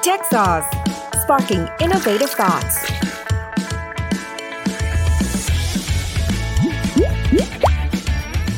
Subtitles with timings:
[0.00, 0.68] Tech Sauce
[1.22, 2.76] Sparking Innovative Thoughts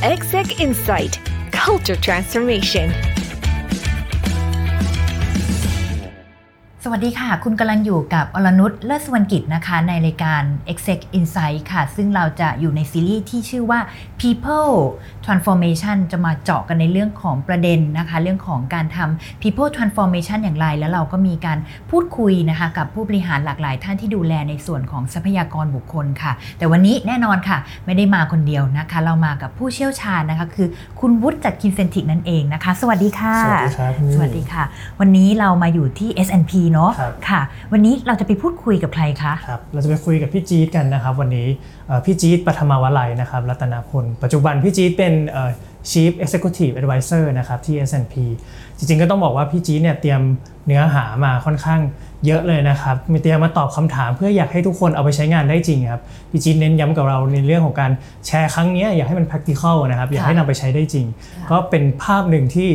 [0.03, 1.12] Exec Insight
[1.50, 2.88] Culture Transformation
[6.84, 13.80] สวัสดีค่ะ คุณกำลังอยู่กับอรนุชเลิศสวรรณกิจนะคะ ในรายการ Exec Insight ค่ะ ซึ่งเราจะอยู่ในซีรีส์ที่ชื่อว่า
[14.21, 14.74] People
[15.26, 21.59] Transformation จะมาเจาะกันในเรื่องของประเด็นนะคะ เรื่องของการทำ People Transformation อย่างไร แล้วเราก็มีการ
[21.91, 30.68] พูดคุยนะคะ กับผู้บริหารหลากหลายท่านที่ดูแลในส่วนของทรัพยากรบุคคลค่ะ แต่วันนี้แน่นอนค่ะ ไม่ได้มาคนเดียวนะคะ เรามากับผู้เชี่ยวชาญนะคะ คือ
[31.00, 34.64] คุณวุฒิจากคินเซนติกนั่นเองนะคะ สวัสดีค่ะ สวัสดีครับคุณสวัสดีค่ะ
[35.00, 37.40] วันนี้เรามาอยู่ที่ S&P เนาะครับค่ะ
[37.73, 45.50] วันนี้เราจะไปพูดคุยกับใครคะครับเราจะไปคุยกับพี่จี๊ดกันนะครับวันนี้เอ่อ พี่จี๊ดปฐมวลัยนะครับรัตนพล ปัจจุบันพี่จี๊ดเป็นเอ่อ
[45.90, 48.14] Chief Executive Advisor นะครับที่ S&P
[48.76, 50.20] จริงๆก็ต้องบอกว่าพี่จี๊ดเนี่ยเตรียม
[50.66, 51.80] เนื้อหามาค่อนข้าง
[52.26, 57.90] เยอะเลยนะครับ มีเตรียมมาตอบคำถามเพื่ออยากให้ทุกคนเอาไปใช้งานได้จริงครับพี่จี๊ดเน้นย้ำกับเราในเรื่องของการ
[58.26, 61.06] แชร์ครั้งเนี้ยอยากให้มัน practical นะครับ อยากให้นำไปใช้ได้จริง
[61.50, 62.70] ก็เป็นภาพหนึ่งที่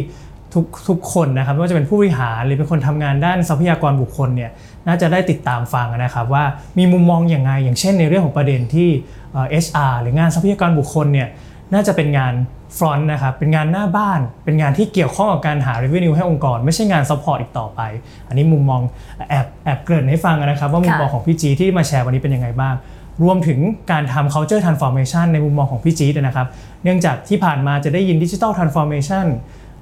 [0.54, 4.52] ทุกทุกคนนะครับไม่ว่าจะเป็นผู้บริหารหรือเป็นคนทำงานด้านทรัพยากรบุคคลเนี่ย
[4.88, 6.44] น่าจะได้ติดตามฟังนะครับว่า
[6.78, 8.90] มีมุมมองอย่างไง อย่างเช่นในเรื่องของประเด็นที่
[9.32, 11.28] เอ่อ HR หรืองานทรัพยากรบุคคลเนี่ย
[11.74, 12.34] น่าจะเป็นงาน
[12.78, 17.82] ฟรอนต์นะครับเป็นงานหน้าบ้าน เป็นงานที่เกี่ยวข้องกับการหา revenue ให้องค์กร ไม่ใช่งาน support อีกต่อไป
[18.28, 18.82] อันนี้มุมมอง
[19.30, 22.76] แอบแอบเกริ่นให้ฟังนะครับ ว่ามุมมองของพี่จีที่มาแชร์วันนี้เป็นยังไงบ้าง
[23.24, 23.60] รวมถึง
[23.92, 26.48] การทำ culture transformation ในมุมมองของพี่จีนะครับ
[26.84, 29.26] เนื่องจากที่ผ่านมาจะได้ยิน digital transformation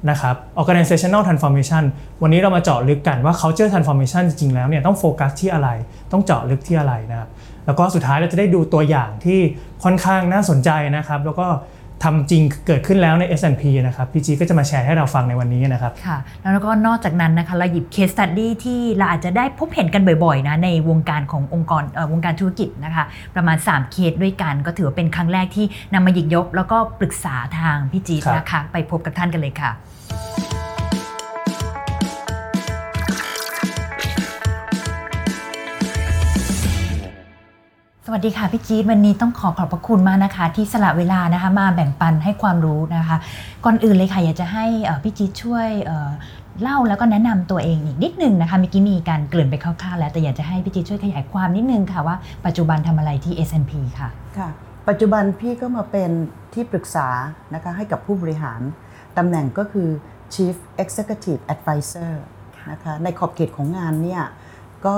[0.09, 1.83] นะครับ organizational transformation
[2.21, 5.69] วันนี้เรามาเจาะลึกกันว่า culture transformation จริงๆแล้วเนี่ยต้องโฟกัสที่อะไร
[6.11, 7.29] ต้องเจาะลึกที่อะไรนะครับ
[7.65, 9.39] แล้วก็สุดท้ายเราจะได้ดูตัวอย่างที่
[9.83, 11.47] ค่อนข้างน่าสนใจนะครับ แล้วก็
[12.07, 16.17] ทำจริงเกิดขึ้นแล้วใน S&P นะครับพี่จีก็จะมาแชร์ให้เราฟังในวันนี้นะครับ ค่ะ
[16.53, 23.03] แล้วก็นอกจากนั้นนะคะเราหยิบ case study ที่เราอาจจะได้พบเห็นกันบ่อยๆนะในวงการขององค์กรเอ่อวงการธุรกิจนะคะ
[23.35, 29.71] ประมาณ 3 เคสด้วยกันก็ถือว่าเป็นครั้งแรกที่นำมาหยิบยก แล้วก็ปรึกษาทางพี่จีดครับนะคะไปพบกับท่านกันเลยค่ะ
[38.05, 43.17] สวัสดีค่ะพี่จี๊ดวันนี้ต้องขอขอบพระคุณมากนะคะ ที่สละเวลานะคะมาแบ่งปันให้ความรู้นะคะ
[43.65, 44.65] ก่อนอื่นเลยค่ะ อยากจะให้
[45.03, 45.67] พี่จี๊ดช่วย
[46.61, 54.49] เล่าแล้วก็แนะนำตัวเองอีกนิดนึงนะคะเมื่อกี้มีการเกริ่นไปคร่าวๆแล้วแต่อยากจะให้พี่จี๊ดช่วยขยายความนิดนึงค่ะว่าปัจจุบันทำอะไรที่ S&P ค่ะค่ะ
[54.89, 56.11] ปัจจุบันพี่ก็มาเป็น
[56.53, 57.07] ที่ปรึกษา
[57.53, 58.61] นะคะให้กับผู้บริหาร
[59.17, 59.89] ตำแหน่งก็คือ
[60.33, 62.13] Chief Executive Advisor
[62.71, 64.23] นะคะในขอบเขตของงานเนี่ย
[64.85, 64.97] ก็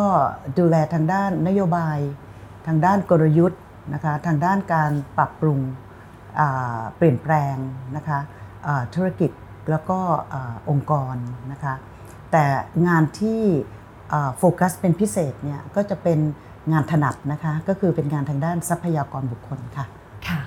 [0.59, 1.99] ดูแลทางด้านนโยบาย
[2.67, 3.61] ทางด้านกลยุทธ์
[3.93, 5.59] นะคะทางด้านการปรับปรุง
[6.97, 7.55] เปลี่ยนแปลง
[7.95, 8.19] นะคะ
[8.95, 9.31] ธุรกิจ
[9.69, 9.99] แล้วก็
[10.33, 10.35] อ
[10.69, 11.15] องค์กร
[11.51, 11.73] นะคะ
[12.31, 12.45] แต่
[12.87, 13.41] งานที่
[14.37, 16.19] โฟกัสเป็นพิเศษเนี่ยก็จะเป็น
[16.71, 19.85] งานถนัดนะคะก็คือเป็นงานทางด้านทรัพยากรบุคคลค่ะ
[20.27, 20.39] ค่ะ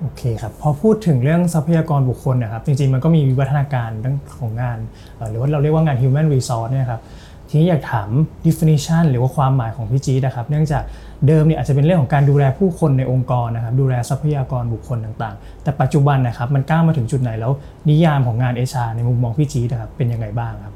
[0.00, 4.78] โอเคครับพอพูดถึงเรื่องทรัพยากรบุคคลนะครับจริงๆมันก็มีวิวัฒนาการเรื่องของงาน
[5.16, 7.00] เอ่อหรือว่าเราเรียกว่างาน human resource เนี่ยครับ
[7.48, 8.08] ทีนี้อยากถาม
[8.46, 10.82] definition หรือว่าความหมายของพี่จี๊ดนะครับ เนื่องจาก
[11.26, 17.52] เดิมเนี่ยอาจจะเป็นเรื่องของการดูแลผู้คนในองค์กรนะครับ ดูแลทรัพยากรบุคคลต่างๆ แต่ปัจจุบันนะครับมันก้าวมาถึงจุดไหนแล้ว
[17.88, 20.74] นิยามของงาน HR ในมุมมองพี่จี๊ดนะครับเป็นยังไงบ้างครับ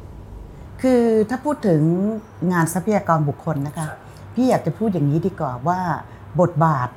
[0.82, 1.80] คือถ้าพูดถึง
[2.52, 3.88] งานทรัพยากรบุคคลนะคะ
[4.34, 5.80] พี่อยากจะพูดอย่างนี้ดีกว่าว่า
[6.40, 6.88] บทบาท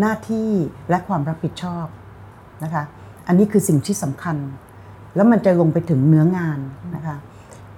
[0.00, 0.50] หน้าที่
[0.90, 1.86] และความรับผิดชอบ
[2.64, 2.84] นะคะ
[3.26, 4.36] อันนี้คือสิ่งที่สำคัญ
[5.16, 6.58] แล้วมันจะลงไปถึงเนื้องาน
[6.94, 7.16] นะคะ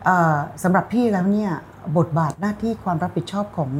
[0.04, 1.50] เอ่อสำหรับพี่แล้วเนี่ย
[1.98, 3.70] บทบาทหน้าที่ความรับผิดชอบของ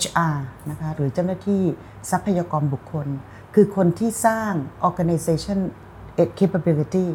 [0.00, 0.36] HR
[0.70, 1.62] นะคะหรือเจ้าหน้าที่
[2.10, 3.06] ทรัพยากรบุคคล
[3.54, 4.52] คือคนที่สร้าง
[4.88, 5.58] organization
[6.38, 7.06] capability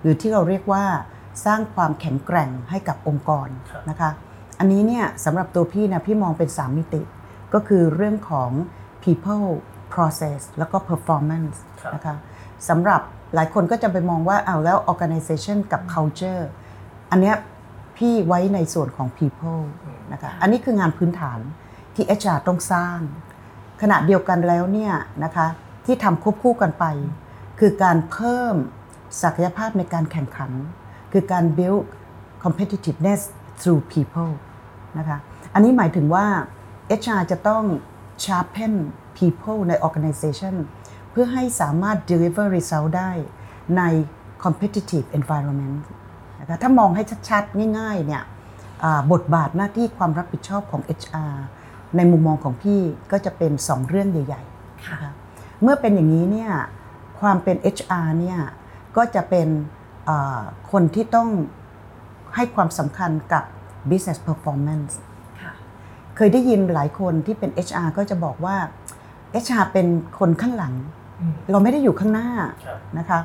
[0.00, 0.84] หรือที่เราเรียกว่า
[1.46, 3.48] สร้างความแข็งแกร่งให้กับองค์กร
[3.90, 4.10] นะคะ
[4.58, 7.02] อันนี้เนี่ยสำหรับตัวพี่นะพี่มองเป็น 3 มิติ
[7.54, 8.50] ก็คือเรื่องของ
[9.04, 9.46] people
[9.94, 12.16] process แล้วก็ performance ครับนะคะ
[12.68, 13.00] สำหรับ
[13.34, 16.42] หลายคนก็จะไปมองว่าเอาวแล้ว organization กับ culture
[17.10, 17.36] อันเนี้ย
[17.96, 19.62] พี่ไว้ในส่วนของ people
[20.12, 21.38] นะคะอันนี้คืองานพื้นฐาน
[21.94, 22.98] ที่ HR ต้องสร้าง
[23.82, 24.94] ขณะเดียวกันแล้วเนี่ย
[25.24, 25.46] นะคะ
[25.86, 26.84] ที่ทำควบคู่กันไป
[27.58, 28.54] คือการเพิ่ม
[29.22, 30.52] ศักยภาพในการแข่งขัน
[31.12, 31.84] คือการ build
[32.42, 33.20] competitiveness
[33.60, 34.32] through people
[34.98, 35.18] นะคะ
[35.54, 36.26] อันนี้หมายถึงว่า
[37.00, 37.64] HR จะต้อง
[38.24, 38.74] sharpen
[39.18, 40.54] people ใน organization
[41.10, 43.10] เพื่อให้สามารถ deliver result ได้
[43.76, 43.82] ใน
[44.44, 45.78] competitive environment
[46.40, 48.22] นะคะถ้ามองให้ชัดๆ ง่ายๆเนี่ย
[48.84, 51.34] อ่าบทบาทหน้าที่ความรับผิดชอบของ HR
[51.96, 52.80] ในมุมมองของพี่
[53.12, 55.12] ก็จะเป็น 2 เรื่องใหญ่ๆนะคะ
[55.62, 56.52] เมื่อเป็นอย่างนี้เนี่ย
[57.20, 58.38] ความเป็น HR เนี่ย
[58.96, 59.48] ก็จะเป็น
[60.08, 60.40] อ่า
[60.72, 61.28] คนที่ต้อง
[62.34, 63.44] ให้ความสำคัญกับ
[63.90, 64.92] business performance
[65.42, 65.52] ค่ะ
[66.16, 68.56] เคยได้ยินหลายคนที่เป็น HR ก็จะบอกว่า
[69.44, 69.86] HR เป็น
[70.18, 70.74] คนข้างหลัง
[71.50, 72.28] เราไม่ได้อยู่ข้างหน้า
[72.66, 73.18] ครับนะคะ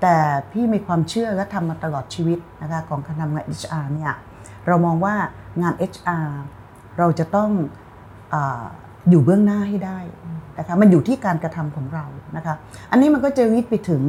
[0.00, 0.16] แต่
[0.52, 4.12] พี่มีความเชื่อและทำมาตลอดชีวิตนะคะของการทำงาน HR เนี่ย
[4.66, 5.14] เรามองว่า
[5.62, 6.28] งาน HR
[6.98, 7.50] เราจะต้อง
[8.32, 8.64] อา
[9.10, 9.98] อยู่เบื้องหน้าให้ได้
[10.58, 12.04] นะคะมันอยู่ที่การกระทำของเรา
[12.36, 12.54] นะคะ
[12.90, 14.02] อันนี้มันก็จะวิดไปถึง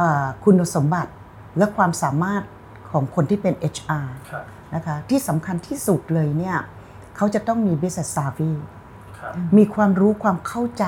[0.00, 1.12] อ่าคุณสมบัติ
[1.58, 2.42] และความสามารถ
[2.90, 4.44] ของคนที่เป็น HR ครับ
[4.74, 6.56] นะคะที่สำคัญที่สุดเลยเนี่ย
[7.16, 8.81] เขาจะต้องมี business savvy ครับ
[9.56, 10.84] มีความรู้ความเข้าใจ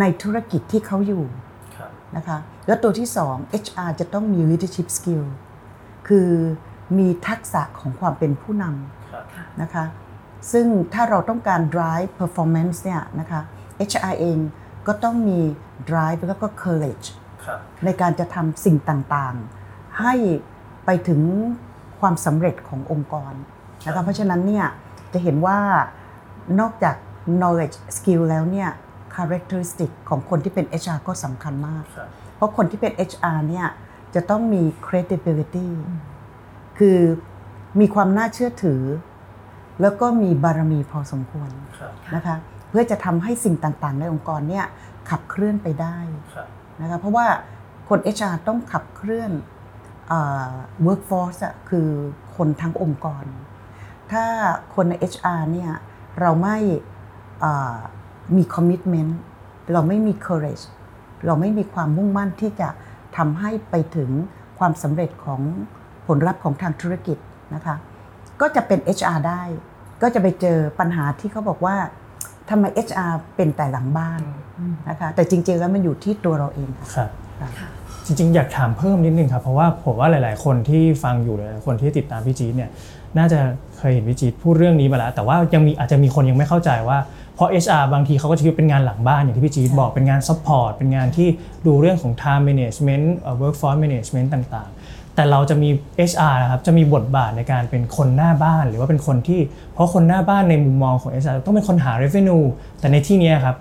[0.00, 1.24] ในธุรกิจที่เขาอยู่
[1.76, 5.24] ครับนะคะแล้วตัวที่สอง HR จะต้องมี leadership skill
[6.08, 6.30] คือ
[6.98, 8.64] มีทักษะของความเป็นผู้น
[9.12, 9.84] ครับำนะคะ
[10.52, 13.40] ซึ่งถ้าเราต้องการ drive performance เนี่ยนะคะ
[13.90, 14.38] HR เอง
[14.86, 15.40] ก็ต้องมี
[15.90, 17.06] drive แล้วก็ courage
[17.44, 20.14] ครับในการจะทำสิ่งต่างๆ ให้
[20.86, 21.20] ไปถึง
[22.00, 23.32] ความสำเร็จขององค์กร
[23.86, 24.66] นะคะเพราะฉะนั้นเนี่ย
[25.12, 25.58] จะเห็นว่า
[26.60, 26.96] นอกจาก
[27.40, 28.70] knowledge skill แล้วเนี่ย
[29.14, 33.66] characteristic ของคนที่เป็น HR ก็สำคัญมากครับเพราะคนที่เป็น HR เนี่ย
[34.14, 35.68] จะต้องมี credibility
[36.78, 36.98] คือ
[37.80, 38.82] มีความน่าเชื่อถือ
[39.80, 42.36] แล้วก็มีบารมีพอสมควรครับนะคะ
[42.68, 44.66] เพื่อจะทำให้สิ่งต่างๆ ในองค์กรเนี่ย
[45.10, 45.98] ขับเคลื่อนไปได้
[46.34, 46.46] ครับ
[46.80, 47.26] นะคะเพราะว่า
[47.88, 49.30] คน HR ต้องขับเคลื่อน
[50.08, 50.20] เอ่
[50.50, 50.52] อ
[50.86, 51.88] workforce อะคือ
[52.36, 53.24] คนทั้งองค์กร
[54.12, 54.24] ถ้า
[54.74, 55.72] คนใน HR เนี่ย
[56.20, 56.58] เราไม่
[57.40, 57.76] เอ่อ
[58.36, 59.12] มี commitment
[59.72, 60.64] เราไม่มี courage
[61.26, 62.68] เราไม่มีความมุ่งมั่นที่จะ
[63.16, 64.10] ทำให้ไปถึง
[64.58, 65.40] ความสำเร็จของ
[66.06, 67.18] ผลลัพธ์ของทางธุรกิจ
[67.54, 67.76] นะคะ
[68.40, 69.42] ก็จะเป็น HR ได้
[70.02, 71.76] ก็จะไปเจอปัญหาที่เขาบอกว่า
[72.50, 74.20] ทำไม HR เป็นแต่หลังบ้าน
[74.88, 77.10] นะคะแต่จริง ๆ แล้วมันอยู่ที่ตัวเราเองค่ะครับ
[77.60, 77.68] ค่ะ
[78.06, 82.70] จริงๆ อยากถามเพิ่มนิดนึงครับ เพราะว่าผมว่าหลาย ๆ คนที่ฟังอยู่หลายๆคนที่ติดตามพี่จี๊ดเนี่ย
[83.18, 83.40] น่าจะ
[83.78, 86.98] เคยเห็นพี่จี๊ดพูดเรื่องนี้มาแล้ว แต่ว่ายังมีอาจจะมีคนยังไม่เข้าใจว่า
[87.34, 91.28] เพราะ HR บางทีเขาก็จะคิดว่าเป็นงานหลังบ้านอย่างที่พี่จี๊ดบอกเป็นงาน support เป็นงานที่
[91.66, 95.68] ดูเรื่องของ time management เอ่อ workforce management ต่างๆ แต่เราจะมี
[96.10, 99.40] HR นะครับจะมีบทบาทในการเป็นคนหน้าบ้าน หรือว่าเป็นคนที่
[99.74, 102.44] เพราะคนหน้าบ้านในมุมมองของ HR ต้องเป็นคนหา revenue
[102.80, 103.56] แต่ในที่เนี้ยครับ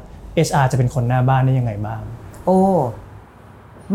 [0.47, 2.01] HR จะเป็นคนหน้าบ้านได้ยังไงบ้าง
[2.45, 2.59] โอ้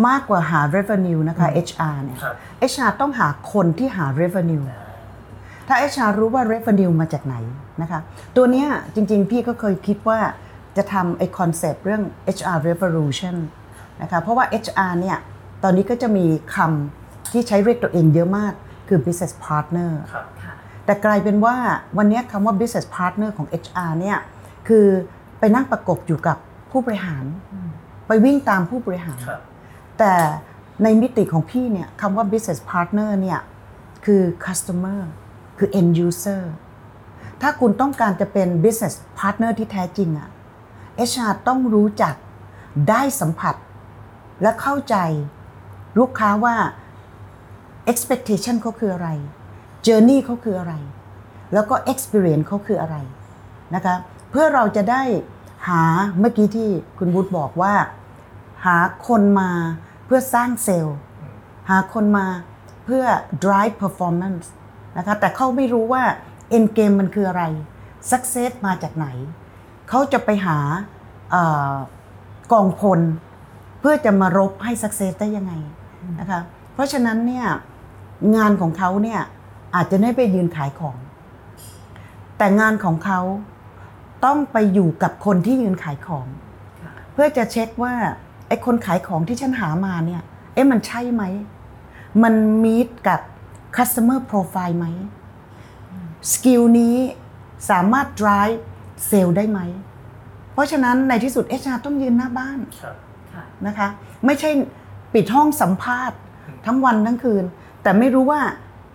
[0.07, 2.35] มากกว่าหา revenue นะคะ HR เนี่ยครับ
[2.73, 4.65] HR ต้องหาคนที่หา revenue
[5.69, 7.37] ถ้า HR รู้ว่า revenue มาจากไหน
[7.83, 8.01] นะคะ
[8.37, 10.21] ตัวเนี้ยจริงๆ พี่ก็เคยคิดว่า
[10.77, 12.03] จะทำไอ้คอนเซปต์เรื่อง
[12.37, 13.37] HR revolution
[14.03, 15.19] นะคะเพราะว่า HR เนี่ย
[15.63, 18.53] ตอนนี้ก็จะมีคำที่ใช้เรียกตัวเองเยอะมาก
[18.89, 20.27] คือ business partner ครับ
[20.85, 21.57] แต่กลายเป็นว่า
[21.99, 24.19] วันนี้คำว่า business partner ของ HR เนี่ย
[24.69, 24.87] คือ
[25.39, 26.37] ไปนั่งประกบอยู่กับ
[26.71, 27.25] ผู้บริหาร
[28.07, 29.41] ไปวิ่งตามผู้บริหารครับ
[29.99, 30.15] แต่
[30.83, 33.41] ในมิติของพี่เนี่ยคำว่า business partner เนี่ย
[34.05, 35.01] คือ customer
[35.59, 36.43] คือ end user
[37.43, 40.29] ถ้าคุณต้องการจะเป็น business partner ที่แท้จริงอะ
[41.11, 42.15] HR ต้องรู้จัก
[42.89, 43.55] ได้สัมผัส
[44.43, 44.97] และเข้าใจ
[45.99, 46.57] ลูกค้าว่า
[47.91, 49.09] expectation เขาคืออะไร
[49.87, 50.75] journey เขาคืออะไร
[51.53, 52.97] แล้วก็ experience เขาคืออะไร
[53.75, 53.95] นะคะ
[54.31, 55.03] เพื่อเราจะได้
[55.69, 55.83] หา
[56.19, 57.75] เมื่อกี้ที่คุณวุฒิบอกว่า
[58.67, 59.51] หาคนมา
[60.07, 60.99] เพื่อสร้างเซลล์
[61.71, 62.27] หาคนมา
[62.85, 63.05] เพื่อ
[63.45, 64.47] drive performance
[64.97, 66.05] นะคะแต่เขาไม่รู้ว่า
[66.57, 67.45] end game มันคืออะไร
[68.11, 69.07] success มาจากไหน
[69.89, 70.59] เขาจะไปหา
[71.35, 71.37] อ
[72.53, 73.01] กองพล
[73.81, 75.53] เพื่อจะมารบให้ success ได้ยังไง
[76.21, 76.41] นะคะ
[76.75, 77.47] เพราะฉะนั้นเนี่ย
[78.37, 79.21] งานของเขาเนี่ย
[79.75, 80.97] อาจจะไม่ไปยืนขายของ
[82.39, 83.21] แต่งานของเขา
[84.25, 86.27] ต้องไปอยู่กับคนที่ยืนขายของ
[87.13, 87.95] เพื่อจะเช็คว่า
[88.49, 90.23] ไอ้คนขายของที่ฉันหามาเนี่ย
[90.55, 91.23] เอ๊ะมันใช่ไหม
[92.23, 93.21] มันมีดกับ
[93.77, 94.87] customer profile ไหม
[96.33, 96.97] สกิลนี้
[97.71, 98.59] สามารถ drive
[99.07, 99.61] เซลล์ได้ไหม
[100.53, 102.97] เพราะฉะนั้นในที่สุด HR ต้องยืนหน้าบ้านครับ
[103.67, 103.89] นะคะ
[104.27, 104.51] ไม่ใช่
[105.15, 106.19] ปิดห้องสัมภาษณ์
[106.67, 107.45] ทั้งวันทั้งคืน
[107.83, 108.41] แต่ไม่รู้ว่า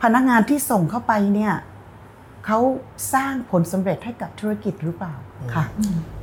[0.01, 1.53] พนักงานที่ส่งเข้าไปเนี่ย
[2.46, 2.60] เขา
[3.13, 5.13] สร้างผลสำเร็จให้กับธุรกิจหรือเปล่า
[5.53, 5.63] ค่ะ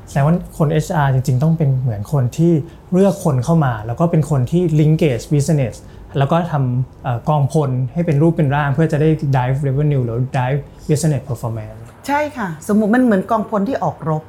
[0.09, 2.52] แสดงว่าคน HR จริง ๆ ต้องเป็นเหมือนคนที่
[2.92, 5.75] เลือกคนเข้ามา แล้วก็เป็นคนที่ linkage business
[6.19, 14.23] แล้วก็ทำเอ่อกองพลให้เป็นรูปเป็นร่าง เพื่อจะได้ drive revenue หรือ drive business performance ใช่ค่ะ สมมุติมันเหมือนกองพลที่ออกรบ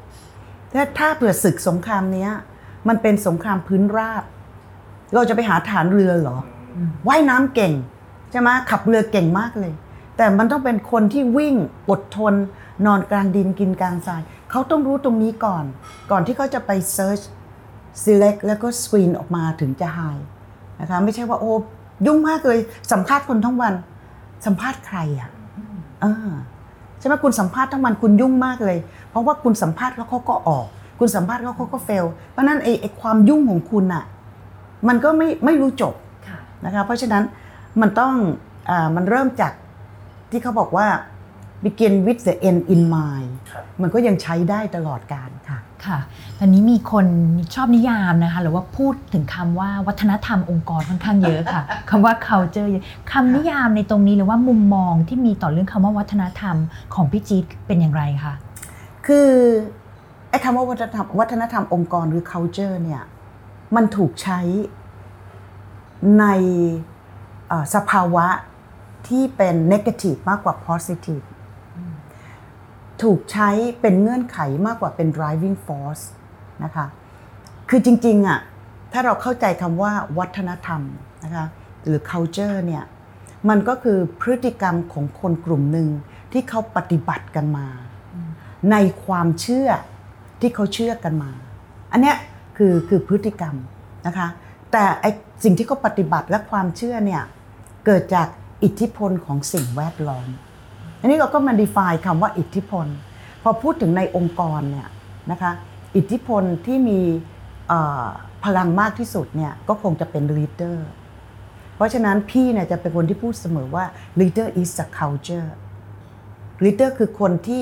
[0.71, 2.31] แต่ถ้าเผื่อศึกสงครามเนี้ย
[2.87, 4.23] มันเป็นสงครามพื้นราบ
[5.13, 6.37] เราจะไปหาฐานเรือเหรอ
[6.75, 7.73] อว่ายน้ำเก่ง
[8.31, 9.73] ใช่ไหมขับเรือเก่งมากเลย
[10.17, 11.55] แต่มันต้องเป็นคนที่วิ่ง
[11.89, 12.33] อดทน
[12.85, 15.65] นอนกลางดินกินกลางทรายเขาต้องรู้ตรงนี้ก่อน
[16.11, 17.23] ก่อนที่เขาจะไป search
[18.03, 20.21] select แล้วก็ screen ออกมาถึงจะ high
[20.81, 21.53] นะคะไม่ใช่ว่าโอ้
[22.05, 22.59] ยุ่งมากเลย
[22.91, 23.73] สัมภาษณ์คนทั้งวัน
[24.45, 25.29] สัมภาษณ์ใครอะ
[26.01, 26.29] เออ
[27.01, 28.77] ใช่ไหมคุณสัมภาษณ์ทั้งวันคุณยุ่งมากเลย
[29.09, 30.65] เพราะว่าคุณสัมภาษณ์แล้วเขาก็ออก
[30.99, 34.03] คุณสัมภาษณ์แล้วเขาก็เฟล เพราะฉะนั้นไอ้ไอ้ความยุ่งของคุณอะ
[34.87, 35.93] มันก็ไม่ไม่รู้จบ
[36.27, 37.23] ค่ะนะคะเพราะฉะนั้น
[37.81, 38.13] มันต้อง
[38.69, 39.53] อามันเริ่มจาก
[40.31, 40.87] ที่เขาบอกว่า
[41.65, 45.99] begin with the end in mind ครับมันก็ยังใช้ได้ตลอดการค่ะ ค่ะ
[46.39, 47.05] ตอนนี้มีคน
[47.55, 56.55] ชอบนิยามนะคะหรือว่าพูดถึงคำว่าวัฒนธรรมองค์กรค่อนข้างเยอะค่ะคำว่า culture เยอะคำนิยามในตรงนี้หรือว่ามุมมองที่มีต่อเรื่องคำว่าวัฒนธรรม
[56.93, 58.33] ของพี่จี๊ดเป็นอย่างไรคะ
[59.07, 59.29] คือ
[60.29, 63.03] ไอ้คำว่าวัฒนธรรมวัฒนธรรมองค์กรหรือ culture เนี่ย
[63.75, 64.39] มันถูกใช้
[66.19, 66.25] ใน
[67.47, 68.27] เอ่อสภาวะ
[69.07, 71.25] ที่เป็น negative มากกว่า positive
[73.03, 73.49] ถูกใช้
[73.81, 76.03] เป็นเงื่อนไขมากกว่าเป็น driving force
[76.63, 76.85] นะคะ
[77.69, 78.39] คือจริงๆอะ
[78.91, 80.81] ถ้าเราเข้าใจคำว่าวัฒนธรรม
[81.23, 81.45] นะคะ
[81.83, 82.83] หรือ culture เนี่ย
[83.49, 85.89] มันก็คือพฤติกรรมของคนกลุ่มหนึ่ง
[86.31, 87.67] ที่เขาปฏิบัติกันมา
[88.71, 89.69] ในความเชื่อ
[90.41, 91.31] ที่เขาเชื่อกันมา
[91.91, 92.17] อันเนี้ย
[92.57, 93.55] คือคือพฤติกรรม
[94.07, 94.27] นะคะ
[94.71, 95.05] แต่ไอ
[95.43, 97.23] สิ่งที่เขาปฏิบัติและความเชื่อเนี่ย
[97.85, 98.27] เกิดจาก
[98.63, 100.27] อิทธิพลของสิ่งแวดล้อม
[101.01, 102.87] อันนี้เราก็มา define คำว่าอิทธิพล
[103.43, 104.87] พอพูดถึงในองค์กรเนี่ย
[105.31, 105.51] นะคะ
[105.95, 106.99] อิทธิพลที่มี
[108.43, 110.77] พลังมากที่สุดเนี่ยก็คงจะเป็น leader
[111.75, 113.85] เพราะฉะนั้นพี่เนี่ยจะเป็นคนที่พูดเสมอว่า
[114.19, 115.49] leader is a culture
[116.63, 117.61] leader คือคนที่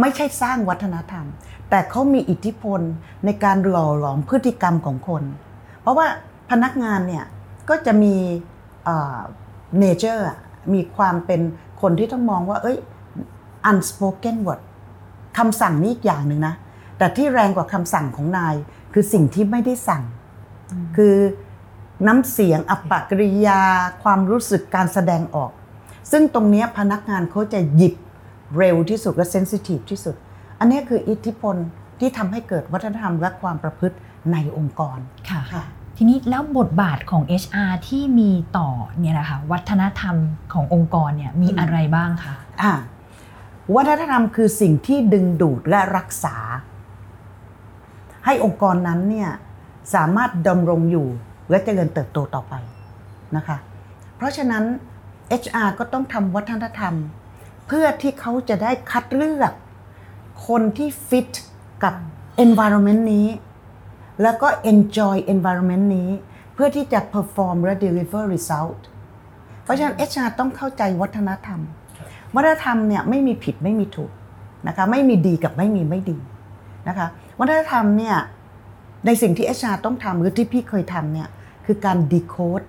[0.00, 1.26] ไม่ใช่สร้างวัฒนธรรม
[1.70, 2.80] แต่เขามีอิทธิพล
[3.24, 5.22] ในการหล่อหลอมพฤติกรรมของคน
[5.80, 6.06] เพราะว่า
[6.50, 7.24] พนักงานเนี่ย
[7.68, 8.14] ก็จะมี
[9.78, 10.26] เนเจอร์
[10.74, 11.40] มีความเป็น
[11.84, 12.78] คนที่ต้องมองว่า เอ้ย
[13.70, 14.60] unspoken word
[15.38, 16.54] คำสั่งนี่อีกอย่างหนึ่งนะ
[16.98, 18.54] แต่ที่แรงกว่าคำสั่งของนาย
[18.92, 20.02] คือสิ่งที่ไม่ได้สั่ง
[20.96, 21.16] คือ
[22.06, 23.60] น้ำเสียงอัปปกริยา
[24.02, 25.50] ความรู้สึกการแสดงออก
[26.10, 27.94] ซึ่งตรงเนี้ยพนักงานเขาจะหยิบ
[28.58, 30.14] เร็วที่สุดและเซนซิทีฟที่สุด
[30.58, 31.56] อันเนี้ยคืออิทธิพล
[32.00, 33.96] ที่ทำให้เกิดวัฒนธรรมและความประพฤติ
[34.32, 34.98] ในองค์กร
[35.30, 35.64] ค่ะค่ะ
[35.96, 40.16] ทีนี้แล้วบทบาทของ HR ที่มีต่อเนี่ยนะคะวัฒนธรรม
[40.52, 42.72] ขององค์กรเนี่ยมีอะไรบ้างคะอ่า
[43.74, 46.36] วัฒนธรรมคือสิ่งที่ดึงดูดและรักษา
[48.24, 49.30] ให้องค์กรนั้นเนี่ย
[49.94, 51.08] สามารถดำรงอยู่
[51.50, 52.54] และเจริญเติบโตต่อไป
[53.36, 53.56] นะคะ
[54.16, 54.64] เพราะฉะนั้น
[55.42, 56.94] HR ก็ต้องทำวัฒนธรรม
[57.66, 59.52] เพื่อที่เขาจะได้คัดเลือก
[60.46, 61.32] คนที่ฟิต
[61.82, 61.94] กับ
[62.44, 63.26] environment นี้
[64.22, 66.10] แล้วก็ enjoy environment นี้
[66.54, 68.80] เพื่อที่จะ perform และ deliver result
[69.64, 71.60] เพราะฉะนั้น HR ต้องเข้าใจวัฒนธรรม
[72.34, 74.12] วัฒนธรรมเนี่ยไม่มีผิดไม่มีถูก
[74.68, 76.18] นะคะไม่มีดีกับไม่มีไม่ดี
[76.88, 77.06] นะคะ
[77.38, 78.16] วัฒนธรรมเนี่ย
[79.06, 81.28] ในสิ่งที่ HR ต้องทำหรือที่พี่เคยทำเนี่ย
[81.66, 82.66] คือการ decode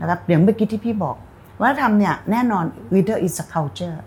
[0.00, 1.16] นะครับอย่างเมื่อกี้ที่พี่บอก
[1.60, 3.98] วัฒนธรรมเนี่ยแน่นอน leader is a culture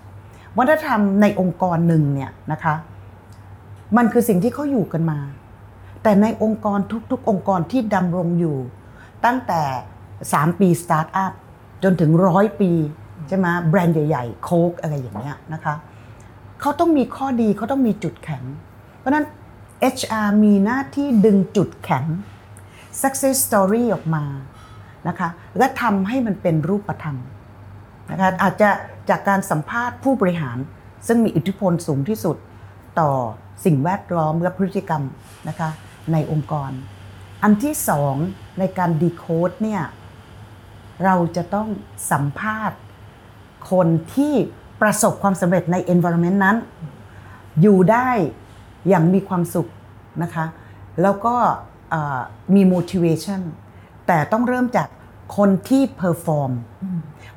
[0.58, 2.76] วัฒนธรรมในองค์กรหนึ่งเนี่ยนะคะ
[3.98, 5.20] มันคือสิ่งที่เขาอยู่กันมา
[6.04, 6.80] แต่ในองค์กร
[7.12, 8.58] ทุกๆ องค์กรที่ดำรงอยู่
[9.26, 9.62] ตั้งแต่
[10.12, 11.32] 3 ปีสตาร์ทอัพ
[11.84, 12.72] จนถึงร้อยปี
[13.28, 15.76] ใช่ไหมแบรนด์ใหญ่ๆ โค้กอะไรอย่างเงี้ยนะคะ
[16.62, 18.44] เขาต้องมีข้อดีเขาต้องมีจุดแข็ง
[18.98, 19.26] เพราะฉะนั้น
[19.96, 22.06] HR มีหน้าที่ดึงจุดแข็ง
[23.02, 24.24] success story ออกมา
[25.08, 27.18] นะคะและทำให้มันเป็นรูปธรรม
[28.12, 28.70] นะคะอาจจะ
[29.10, 30.58] จากการสัมภาษณ์ผู้บริหาร
[31.08, 32.38] ซึ่งมีอิทธิพลสูงที่สุด
[33.00, 33.12] ต่อ
[33.66, 35.04] สิ่งแวดล้อมและพฤติกรรม
[35.50, 35.70] นะคะ
[36.14, 36.72] ในองค์กร
[37.44, 38.16] อันที่สอง
[38.60, 39.84] ในการดีโคดเนี่ย
[41.06, 41.68] เราจะต้อง
[42.12, 42.80] สัมภาษณ์
[43.72, 44.34] คนที่
[44.82, 46.58] ประสบความสำเร็จใน environment นั้น
[47.62, 48.10] อยู่ได้
[48.88, 49.68] อย่างมีความสุข
[50.24, 50.46] นะคะ
[51.02, 51.36] แล้วก็
[52.56, 53.42] มี motivation
[54.08, 54.88] แต่ต้องเริ่มจาก
[55.38, 56.52] คนที่ perform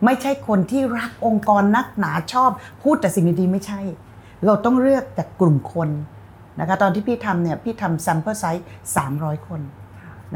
[0.05, 2.51] ไม่ใช่คนที่รักองค์กรนักหนาชอบ
[2.83, 3.81] พูดแต่สิ่งดีๆไม่ใช่
[4.47, 5.89] เราต้องเลือกจากกลุ่มคน
[6.61, 8.63] นะคะตอนที่พี่ทำเนี่ยพี่ทำ sample size
[9.05, 9.61] 300 คน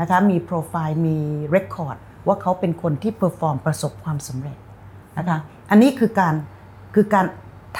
[0.01, 1.17] นะคะมีโปรไฟล์มี
[1.55, 4.59] record ว่าเขาเป็นคนที่ perform ประสบความสำเร็จ
[5.19, 5.39] นะคะ
[5.71, 6.35] อันนี้คือการ
[6.95, 7.27] คือการ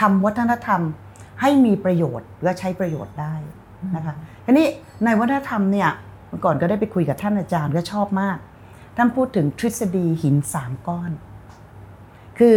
[0.01, 0.81] ทำวัฒนธรรม
[1.41, 3.35] ให้มีประโยชน์และใช้ประโยชน์ได้
[3.97, 4.67] นะคะทีนี้
[5.05, 5.91] ในวัฒนธรรมเนี่ย
[6.29, 8.39] เมื่อก่อนก็ได้ไปคุยกับท่านอาจารย์ก็ชอบมาก
[8.97, 11.11] ท่านพูดถึงทฤษฎีหินสามก้อน
[12.39, 12.57] คือ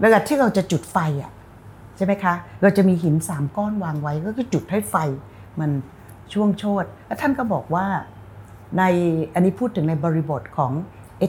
[0.00, 1.32] เวลาที่เราจะจุดไฟอะ
[1.96, 4.94] ใช่ไหมคะ เราจะมีหินสามก้อนวางไว้ก็คือจุดให้ไฟ
[5.60, 5.70] มัน
[6.32, 7.86] ช่วงโชดแล้วท่านก็บอกว่า
[8.78, 8.82] ใน
[9.34, 10.72] อันนี้พูดถึงในบริบทของ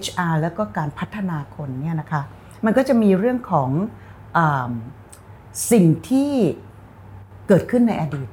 [0.04, 2.22] HR แล้วก็การพัฒนาคนเนี่ยนะคะ
[2.66, 3.70] มันก็จะมีเรื่องของ
[4.38, 4.40] อ
[5.72, 6.32] สิ่งที่
[7.48, 8.30] เกิดขึ้นในอดีต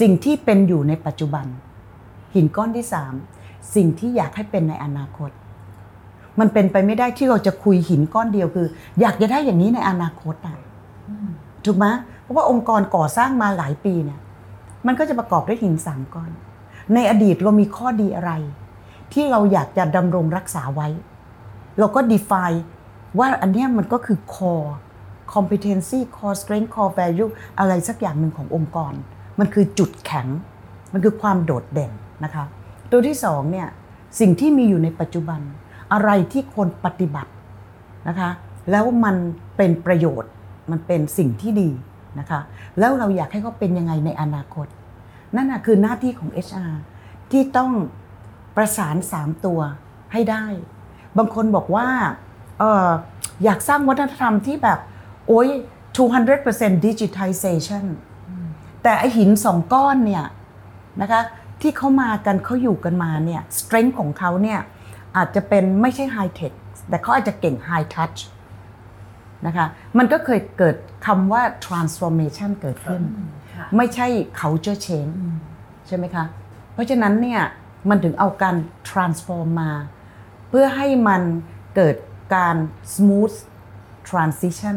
[0.00, 1.46] สิ่งที่เป็นอยู่ในปัจจุบัน
[2.34, 3.14] หินก้อนที่สาม
[3.74, 5.30] สิ่งที่อยากให้เป็นในอนาคต
[6.40, 8.66] มันเป็นไปไม่ได้ที่เราจะคุยหินก้อนเดียวคือ
[9.00, 10.56] อยากจะได้อย่างนี้ในอนาคตอะ
[11.64, 11.86] ถูกไหม
[12.22, 14.20] เพราะว่าองค์กรก่อสร้างมาหลายปีเนี่ย
[14.86, 16.30] มันก็จะประกอบด้วยหินสามก้อน
[16.94, 18.32] ในอดีตเรามีข้อดีอะไร
[19.12, 20.88] ที่เราอยากจะดำรงรักษาไว้
[21.78, 22.58] เราก็ define
[23.18, 24.72] ว่าอันนี้มันก็คือ core
[25.34, 28.92] competency core strength core value อะไรสักอย่างหนึ่งขององค์กร
[29.38, 30.26] มันคือจุดแข็ง
[30.92, 31.92] มันคือความโดดเด่น
[32.24, 32.44] นะคะ
[32.90, 33.68] ตัวที่สองเนี่ย
[34.20, 35.40] สิ่งที่มีอยู่ในปัจจุบัน
[35.92, 37.30] อะไรที่คนปฏิบัติ
[38.08, 38.30] นะคะ
[38.70, 39.16] แล้วมัน
[39.56, 40.30] เป็นประโยชน์
[40.72, 41.70] มันเป็นสิ่งที่ดี
[42.18, 42.40] นะคะ
[42.78, 44.66] แล้วเราอยากให้เขาเป็นยังไงในอนาคต
[45.36, 46.72] นั่นนะคือหน้าที่ของ HR
[47.30, 47.72] ที่ต้อง
[48.56, 49.60] ประสาน 3 ตัว
[50.12, 50.44] ให้ได้
[51.18, 51.88] บางคนบอกว่า
[52.62, 52.90] ออ
[53.44, 54.78] อยากสร้างวัฒนธรรมที่แบบ
[55.28, 55.48] โอ้ย
[56.16, 57.84] 200% digitization
[58.82, 60.24] แต่ไอหินสองก้อนเนี่ย
[61.00, 61.22] นะคะ
[61.60, 64.60] ที่เขามากันเขาอยู่กันมาเนี่ย strength ของเขาเนี่ย
[65.16, 66.52] อาจจะเป็นไม่ใช่ high tech
[66.88, 68.18] แต่เขาอาจจะเก่ง high touch
[69.46, 69.66] นะคะ
[69.98, 73.02] มันก็เคยเกิดคำว่า transformation เกิดขึ้น
[73.76, 74.06] ไม่ใช่
[74.40, 75.12] culture change
[75.86, 76.24] ใช่ไหมคะ
[76.72, 77.42] เพราะฉะนั้นเนี่ย
[77.88, 78.56] มันถึงเอาการ
[78.90, 79.72] transform มา
[80.48, 81.22] เพื่อให้มัน
[81.76, 81.96] เกิด
[82.34, 82.56] การ
[82.94, 83.36] smooth
[84.10, 84.76] transition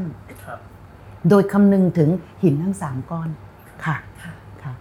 [1.29, 2.09] โดยคำนึงถึง
[2.43, 3.29] หินทั้ง3ก้อน
[3.85, 3.97] ค่ะ
[4.63, 4.73] ค่ะ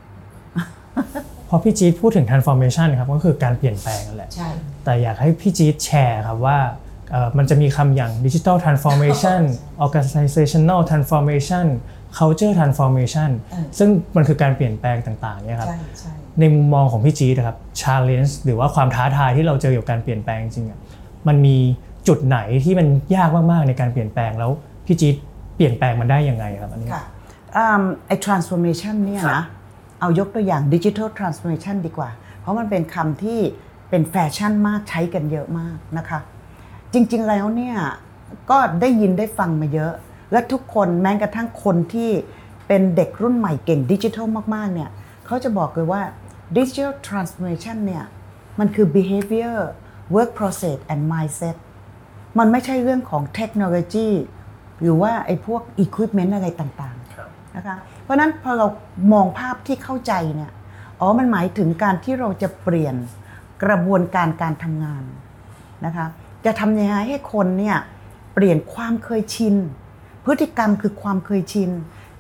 [1.49, 4.49] พอพี่จี๊ดพูดถึง transformation ครับก็คือการเปลี่ยนแปลงนั่นแหละใช่
[4.85, 6.92] แต่อยากให้พี่จี๊ดแชร์ครับว่าเอ่อ
[7.39, 9.41] มันจะมีคำอย่าง digital transformation
[9.85, 11.67] organizational transformation
[12.19, 13.31] culture transformation
[13.79, 20.79] ซึ่งมันคือการเปลี่ยนแปลงต่างๆเนี่ยครับใช่ใช่ในมุมมองของพี่จี๊ดนะครับ challenge หรือว่าความท้าทายที่เราเจอกับการเปลี่ยนแปลงจริงๆอะ
[21.29, 21.57] มันมี
[22.09, 24.51] จุดไหนที่มันยากมากๆในการเปลี่ยนแปลงแล้ว
[24.87, 25.15] พี่จี๊ด
[25.57, 27.05] เปลี่ยนแปลงมันได้ยังไงครับอันนี้ค่ะ
[27.57, 29.43] อืมไอ้ transformation เนี่ยนะ
[30.01, 33.41] เอายกตัวอย่าง digital transformation ดีกว่า เพราะมันเป็นคำที่
[33.91, 36.21] เป็นแฟชั่นมากใช้กันเยอะมากนะคะ
[36.93, 37.77] จริง ๆ แล้วเนี่ย
[38.51, 39.93] ก็ได้ยินได้ฟังมาเยอะ
[40.33, 42.11] และทุกคนแม้กระทั่งคนที่
[42.69, 44.91] เป็นเด็กรุ่นใหม่เก่งดิจิทัลมาก ๆ เนี่ย
[45.27, 46.03] เขาจะบอกเลยว่า
[46.57, 48.05] digital transformation เนี่ย
[48.59, 49.57] มันคือ behavior
[50.15, 51.57] work process and mindset
[52.39, 54.09] มันไม่ใช่เรื่องของเทคโนโลยี
[54.81, 58.67] หรือว่าไอ้พวก equipment อะไรต่างๆนะคะเพราะฉะนั้นพอเรา
[59.13, 60.51] มองภาพที่เข้าใจเนี่ย
[61.01, 62.95] อ๋อมันหมายถึงการที่เราจะเปลี่ยน
[63.65, 65.03] กระบวนการการทำงาน
[65.87, 66.07] นะคะ
[66.47, 67.77] จะทำยังไงให้คนเนี่ย
[68.35, 69.55] เปลี่ยนความเคยชิน
[70.25, 71.71] พฤติกรรมคือความเคยชิน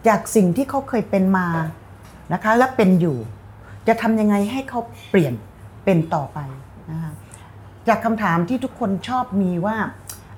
[0.06, 1.48] จากสิ่งที่เขาเคยเป็นมา
[2.32, 3.16] นะคะและเป็นอยู่
[3.88, 4.80] จะทำยังไงให้เขา
[5.10, 5.34] เปลี่ยน
[5.84, 6.38] เป็นต่อไป
[6.90, 7.12] นะคะ
[7.88, 9.76] จากคำถามที่ทุกคนชอบมีว่า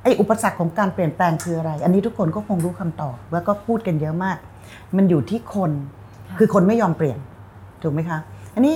[0.02, 4.38] ไอ้อุปสรรคของการเปลี่ยนแปลงคืออะไร อันนี้ทุกคนก็คงรู้คำตอบ แล้วก็พูดกันเยอะมาก
[4.96, 5.70] มันอยู่ที่คน
[6.38, 7.18] คือคนไม่ยอมเปลี่ยน
[7.82, 8.18] ถูกไหมคะ
[8.54, 8.74] อันนี้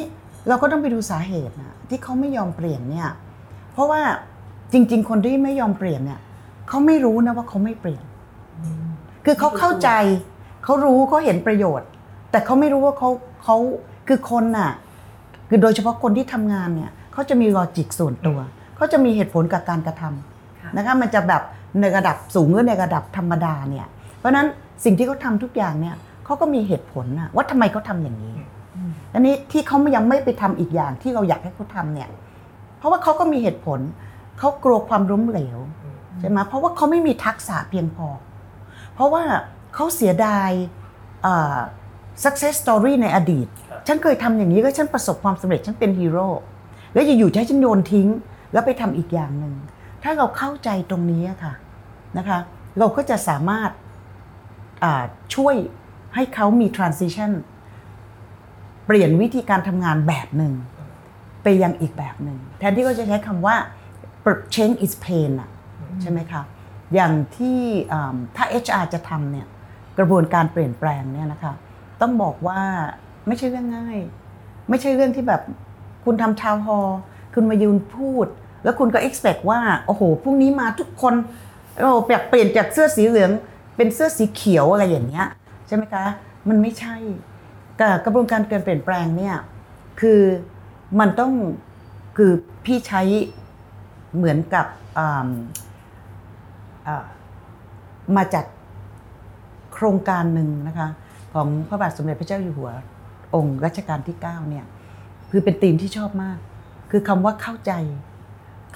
[0.49, 3.09] เราก็ต้องไปดูสาเหตุนะที่เขาไม่ยอมเปลี่ยนเนี่ย
[3.73, 4.03] เพราะว่า
[4.73, 6.21] จริง ๆ คนที่ไม่ยอมเปลี่ยนเนี่ย
[6.69, 8.05] เขาไม่รู้นะว่าเขาไม่เปลี่ยน
[9.25, 9.91] คือเขาเข้าใจ
[10.65, 11.89] เขารู้เขาเห็นประโยชน์
[12.31, 13.11] แต่เขาไม่รู้ว่าเขา
[13.45, 13.57] เขา
[14.09, 14.71] คือคนน่ะ
[15.49, 18.39] คือโดยเฉพาะคนที่ทำงานเนี่ยเขาจะมีลอจิกส่วนตัว
[18.77, 21.43] เขาจะมีเหตุผลกับการกระทำนะคะมันจะแบบ
[21.81, 23.87] ในระดับสูงหรือในระดับธรรมดาเนี่ย
[24.19, 24.47] เพราะฉะนั้น
[24.85, 28.35] สิ่งที่เขาทำทุกอย่างเนี่ยเขาก็มีเหตุผลนะว่าทำไมเขาทำอย่างนี้
[29.15, 32.09] อันนี้ที่เขายังไม่ไปทำอีกอย่างที่เราอยากให้เขาทำเนี่ย
[32.79, 33.81] เพราะว่าเขาก็มีเหตุผล
[34.39, 35.59] เขากลัวความล้มเหลว
[36.21, 38.09] ใช่ไหมเพราะว่าเขาไม่มีทักษะเพียงพอ
[38.95, 39.23] เพราะว่า
[39.75, 40.51] เขาเสียดาย
[41.23, 41.57] เอ่อ
[42.25, 43.47] success story ในอดีต
[43.87, 46.29] ฉันเคยทำอย่างนี้ก็ฉันประสบความสำเร็จฉันเป็นฮีโร่
[46.93, 48.09] แล้วอยู่ๆจะให้ฉันโยนทิ้ง
[48.53, 49.55] แล้วไปทำอีกอย่างหนึ่ง
[50.03, 51.55] ถ้าเราเข้าใจตรงนี้อะค่ะ
[52.19, 52.39] นะคะ
[52.79, 53.71] เราก็จะสามารถ
[54.85, 55.03] อ่า
[55.35, 55.55] ช่วย
[56.15, 57.31] ให้เขามี transition
[58.87, 60.53] เปลี่ยนวิธีการทำงานแบบหนึ่ง
[61.43, 63.57] ไปยังอีกแบบหนึ่ง แทนที่เขาจะใช้คำว่า
[64.55, 65.49] change is pain อะ
[66.03, 66.43] ใช่ไหมคะ
[66.95, 67.61] อย่างที่
[67.93, 69.47] อ่าถ้า HR จะทำเนี่ย
[69.99, 71.55] กระบวนการเปลี่ยนแปลงเนี่ยนะคะ
[72.01, 72.61] ต้องบอกว่า
[73.27, 73.99] ไม่ใช่เรื่องง่าย
[74.69, 75.43] ไม่ใช่เรื่องที่แบบ
[76.05, 76.99] คุณทำทาวน์ฮอลล์
[77.35, 78.27] คุณมายืนพูด
[78.65, 81.15] แล้วคุณก็ expect ว่า โอ้โหพรุ่งนี้มาทุกคน
[81.79, 83.31] โอ้อยากเปลี่ยนจากเสื้อสีเหลือง
[83.77, 85.27] เป็นเสื้อสีเขียวอะไรอย่างเงี้ย
[85.67, 86.05] ใช่ไหมคะ
[86.49, 86.97] มันไม่ใช่
[87.81, 89.37] กับกระบวนการการเปลี่ยนแปลงเนี่ย
[90.01, 90.21] คือ
[91.01, 91.33] มันต้อง
[92.17, 92.33] คือ
[92.65, 93.03] พี่ใช้
[94.17, 94.67] เหมือนกับ
[98.17, 98.45] มาจาก
[99.73, 100.89] โครงการหนึ่งนะคะ
[101.35, 102.71] ของพระบาทสมเด็จพระเจ้าอยู่หัว
[103.35, 104.67] องค์รัชกาลที่9เนี่ย
[105.31, 106.39] คือเป็นธีมที่ชอบมาก
[106.91, 107.73] คือคำว่าเข้าใจ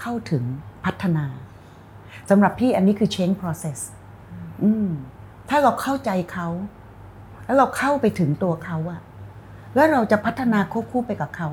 [0.00, 0.44] เข้าถึง
[0.84, 1.26] พัฒนา
[2.30, 3.78] สำหรับพี่อันนี้คือ change process
[4.62, 4.88] อืม
[5.48, 6.48] ถ้าเราเข้าใจเขา
[7.44, 9.00] แล้วเราเข้าไปถึงตัวเขาอะ
[9.74, 11.48] แล้วเราจะพัฒนาควบคู่ไปกับเขา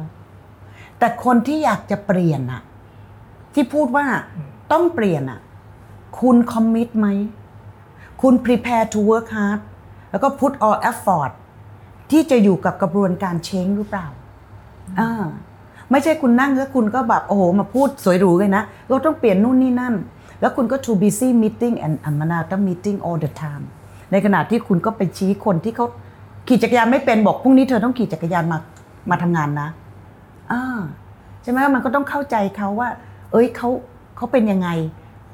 [0.99, 2.61] แต่คนที่อยากจะเปลี่ยนอะ
[3.53, 4.05] ที่พูดว่า
[4.71, 5.39] ต้องเปลี่ยนอะ
[6.19, 7.07] คุณคอมมิตไหม
[8.21, 9.59] คุณ prepare to work hard
[10.11, 11.31] แล้วก็ put all effort
[12.11, 14.07] ที่จะอยู่กับกระบวนการเช้งหรือเปล่า
[14.99, 15.11] อ่า
[15.91, 19.95] ไม่ใช่คุณนั่งแล้วคุณก็แบบโอ้โหมาพูดสวยหรูเลยนะ เราต้องเปลี่ยนนู่นนี่นั่น
[20.41, 23.63] แล้วคุณก็ too busy meeting and another meeting all the time
[24.11, 25.87] ในขณะที่คุณก็ไปชี้คนที่เขา
[26.47, 28.57] ขี่จักรยานไม่เป็นบอกพรุ่งนี้เธอต้องขี่จักรยานมา
[29.09, 29.69] มาทำงานนะ
[30.51, 30.79] อ่า
[31.43, 32.89] ใช่ไหมมันก็ต้องเข้าใจเขาว่า
[33.31, 33.69] เอ้ยเขา
[34.15, 34.69] เขาเป็นยังไง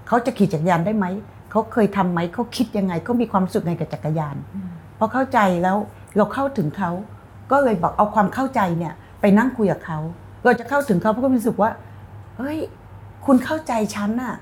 [0.08, 1.06] เขาจะขี่จักรยานได้ไหม
[1.52, 4.36] เขาเคยทำไหมเขาคิดยังไงเขามีความสุขในกับจักรยาน
[4.98, 5.78] พอเข้าใจแล้ว
[6.18, 6.92] เราเข้าถึงเขา
[7.52, 10.00] ก็เลยบอกเอาความเข้าใจเนี่ย ไปนั่งคุยกับเขา
[10.44, 11.70] เราจะเข้าถึงเขาเพราะก็รู้สึกว่า
[12.38, 12.58] เฮ้ย
[13.26, 14.36] คุณเข้าใจฉันน่ะ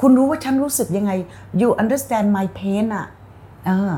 [0.00, 1.12] คุณรู้ว่าฉันรู้สึกยังไง
[1.60, 3.06] you understand my pain อะ
[3.66, 3.92] เออ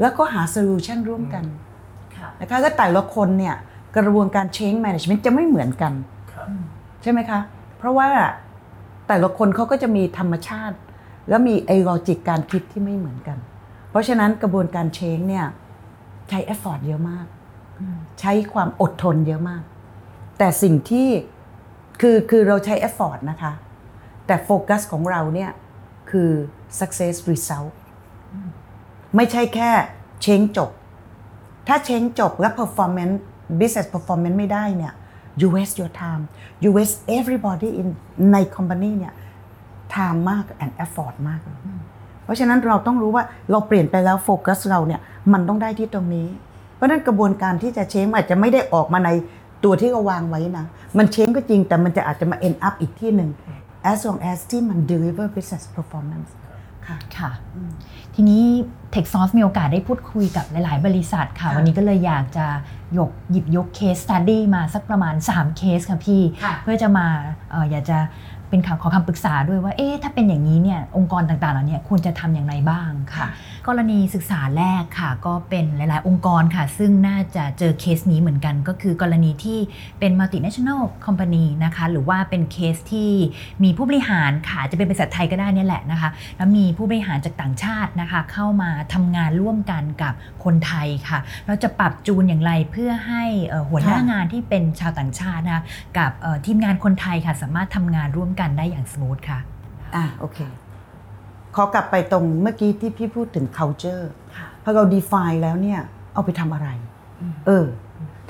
[0.00, 1.44] แล้วก็หา solution ร่วมกัน
[2.16, 3.54] ค่ะนะคะก็แต่ละคนเนี่ย
[3.96, 5.92] กระบวนการ change management จะไม่เหมือนกัน
[7.02, 7.40] ใช่ไหมคะ
[7.82, 8.10] เพราะว่า
[9.08, 10.76] แต่ละคนเขาก็จะมีธรรมชาติ
[11.28, 13.38] แล้วมีไอ้ logic การคิดที่ไม่เหมือนกัน
[13.90, 15.46] เพราะฉะนั้นกระบวนการ change เนี่ย
[16.28, 17.26] ใช้ effort เยอะมาก
[18.20, 19.62] ใช้ความอดทนเยอะมาก
[20.38, 21.08] แต่สิ่งที่
[22.00, 23.52] คือคือเราใช้ effort นะคะ
[24.26, 25.50] แต่โฟกัสของเราเนี่ย
[26.10, 26.30] คือ
[26.78, 27.72] success result
[29.16, 29.70] ไม่ใช่แค่
[30.22, 30.70] change จบ
[31.68, 33.16] ถ้า change จบและ performance
[33.58, 34.92] business performance ไม่ได้เนี่ย
[35.40, 36.22] you waste your time
[36.62, 37.88] you waste everybody in
[38.32, 39.14] ใน company เนี่ย
[39.94, 41.58] time มาก and effort มากเลย
[42.24, 45.00] เพราะฉะนั้นเราต้องรู้ว่าเราเปลี่ยนไปแล้วโฟกัสเราเนี่ย
[45.32, 46.28] มันต้องได้ที่ตรงนี้
[46.74, 49.10] เพราะฉะนั้นกระบวนการที่จะเชงอาจจะไม่ได้ออกมาใน
[49.64, 50.66] ตัวที่เราวางไว้นะ
[50.98, 53.30] มันเชงก็จริงแต่มันจะอาจจะมา end up อีกที่หนึ่ง
[53.90, 56.30] as long as ที่มัน deliver business performance
[56.86, 57.30] ค่ะค่ะ
[58.14, 58.42] ทีนี้
[58.94, 62.46] t e c h s o u r c e มีโอกาสได้พูดคุยกับหลาย ๆ บริษัทค่ะค่ะวันนี้ก็เลยอยากจะ
[62.98, 67.06] ยกหยิบยกเคส s ตัดดี้มาสักประมาณ 3 เคสค่ะพี่ค่ะเพื่อจะมา
[67.50, 67.98] เอออยากจะ
[68.54, 73.26] เป็นคำขอคำปรึกษาด้วยว่าเอ๊ะถ้าเป็นอย่างนี้เนี่ยองค์กรต่างๆเหล่านี้ควรจะทำอย่างไรบ้างค่ะ
[73.66, 79.58] กรณีศึกษาแรกค่ะ ก็เป็นหลายๆ องค์กรค่ะ ซึ่งน่าจะเจอเคสนี้เหมือนกัน ก็คือกรณีที่
[79.98, 83.10] เป็น multinational company นะคะหรือว่าเป็นเคสที่
[83.64, 95.64] มีผู้บริหารค่ะจะเป็นบริษัทไทยก็ได้เนี่ยแหละนะคะ แล้วมีผู้บริหารจากต่างชาตินะคะ เข้ามาทำงานร่วมกันกับคนไทยค่ะ เราจะปรับจูนอย่างไรเพื่อให้เอ่อหัวหน้าค่ะงานที่เป็นชาวต่างชาตินะคะ
[95.98, 99.38] กับเอ่อทีมงานคนไทยค่ะสามารถทำงานร่วมกันได้อย่างสมูทค่ะ
[99.94, 100.38] อะโอเค
[101.54, 104.04] ขอกลับไปตรงเมื่อกี้ที่พี่พูดถึง culture
[104.36, 105.80] ค่ะพอเรา define แล้วเนี่ย
[106.14, 106.68] เอาไปทำอะไร
[107.46, 107.66] เออ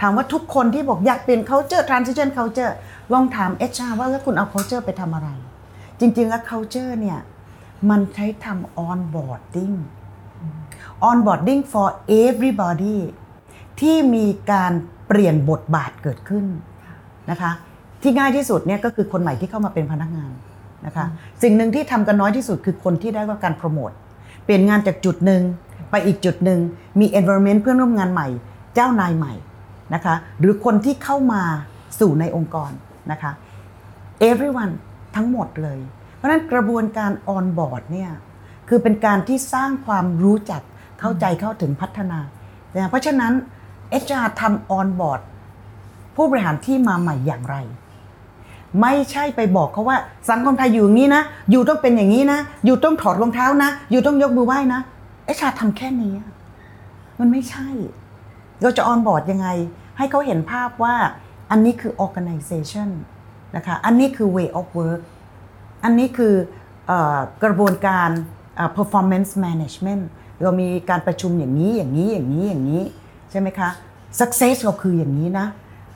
[0.00, 2.72] ถามว่าทุกคนที่บอกอยากเปลี่ยน culture transition culture
[3.12, 5.28] ลองถาม HR ว่าแล้วคุณเอา culture ไปทำอะไร
[6.00, 7.18] จริง ๆ แล้ว culture เนี่ย
[7.90, 9.76] มันใช้ทำ onboarding
[11.08, 11.88] onboarding for
[12.24, 12.96] everybody
[13.80, 14.72] ที่มีการ
[15.08, 16.44] เปลี่ยนบทบาทเกิดขึ้น
[17.30, 17.52] นะคะ
[18.02, 20.32] ที่ง่ายที่สุดเนี่ยก็คือคนใหม่ที่เข้ามาเป็นพนักงาน
[20.86, 21.06] นะคะ
[21.42, 23.90] สิ่งหนึ่งที่ทำกันน้อยที่สุดคือคนที่ได้รับการโปรโมท
[24.44, 25.42] เปลี่ยนงานจากจุดหนึ่ง
[25.90, 26.60] ไปอีกจุดหนึ่ง
[27.00, 28.28] มี environment เพื่อนร่วมงานใหม่
[28.74, 29.34] เจ้านายใหม่
[29.94, 31.42] นะคะหรือคนที่เข้ามา
[32.00, 32.72] สู่ในองค์กร
[33.12, 33.32] นะคะ
[34.28, 34.74] everyone
[35.16, 35.78] ทั้งหมดเลย
[36.16, 38.10] เพราะฉะนั้นกระบวนการ on board เนี่ย
[38.68, 40.62] คือเป็นการที่สร้างความรู้จัก
[41.00, 42.18] เข้าใจเข้าถึงพัฒนา
[42.74, 43.32] นะเพราะฉะนั้น
[44.02, 45.20] HR ทำ on board
[46.14, 47.56] ผู้บริหารที่มาใหม่อย่างไร
[48.80, 49.98] ไม่ใช่ไปบอกเขาว่า
[50.30, 54.80] สังคมไทยอยู่อย่างนี้นะ อยู่ต้องเป็นอย่างนี้นะ อยู่ต้องถอดรองเท้านะ อยู่ต้องยกมือไหว้นะ
[55.24, 56.12] เอชาทำแค่นี้
[57.18, 57.68] มันไม่ใช่
[58.62, 59.48] เราจะออนบอร์ดยังไง
[59.98, 60.94] ให้เขาเห็นภาพว่า
[61.50, 62.88] อันนี้คือ organization
[63.56, 65.00] นะคะ อันนี้คือ way of work
[65.84, 66.34] อันนี้คือ
[66.90, 66.92] อ
[67.44, 68.08] กระบวนการ
[68.76, 70.02] performance management
[70.42, 72.82] เรามีการประชุมอย่างนี้อย่างนี้อย่างนี้อย่างนี้
[73.32, 73.70] ใช่ไหมคะ
[74.20, 75.46] success เราคืออย่างนี้นะ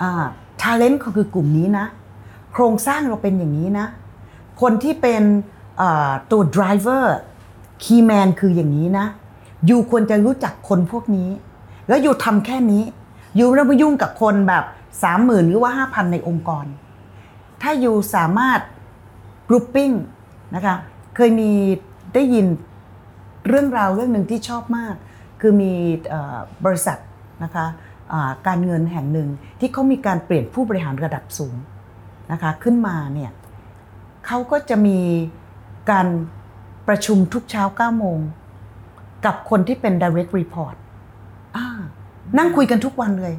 [0.03, 0.25] อ่า
[0.63, 1.87] talent ก็คือกลุ่มนี้นะ
[2.53, 3.87] โครงสร้างเราเป็นอย่างนี้นะ
[4.61, 5.23] คนที่เป็น
[6.31, 7.05] ตัว driver
[7.83, 9.07] key man คืออย่างนี้นะ
[9.67, 11.31] อยู่ควรจะรู้จักคนพวกนี้
[11.89, 12.83] แล้วอยู่ทำแค่นี้
[13.37, 14.65] อยู่ไม่ต้องไปยุ่งกับคนแบบ
[15.03, 16.67] สามหมื่นหรือว่าห้าพันในองค์กร
[17.63, 18.61] ถ้าอยู่สามารถ
[19.49, 19.95] grouping
[20.55, 20.77] นะคะ
[21.17, 21.51] เคยมี
[22.15, 22.47] ได้ยิน
[23.49, 24.95] เรื่องราวเรื่องหนึ่งที่ชอบมาก
[25.41, 25.73] คือมี
[26.13, 26.15] อ
[26.65, 26.99] บริษัท
[27.45, 27.67] นะคะ
[28.47, 29.29] การเงินแห่งหนึ่ง
[29.61, 31.57] ที่เขามีการเปลี่ยนผู้บริหารระดับสูง
[32.33, 33.31] นะคะขึ้นมาเนี่ย
[34.27, 34.99] เขาก็จะมี
[35.91, 36.07] การ
[36.89, 38.19] ประชุมทุกเช้า9โมง
[39.25, 40.77] กับคนที่เป็น direct report
[42.39, 43.35] นั่งคุยกันทุกวันเลย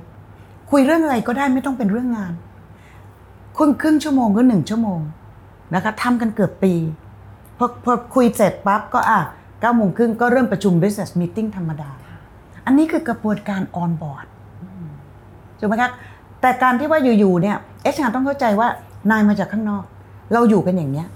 [0.72, 2.34] คุยเรื่องอะไรก็ได้ไม่ต้องเป็นเรื่องงาน
[3.58, 5.00] ครึ่งครึ่งชั่วโมงก็หนึ่งชั่วโมง
[5.74, 6.74] นะคะทำกันเกือบปี
[7.58, 9.20] พอพอคุยเสร็จปั๊บก็อะ
[9.62, 11.90] เก้าโมงครึ่งก็เริ่มประชุม business meeting ธรรมดา
[12.68, 14.28] อันนี้คือกระบวนการ on board
[15.60, 15.92] ถูกไหมครับ
[16.42, 18.68] แต่การที่ว่าอยู่ๆเนี่ยเอชาต้องเข้าใจว่า
[19.12, 19.84] นายมาจากข้างนอก
[20.34, 21.08] เราอยู่กันอย่างเนี้ย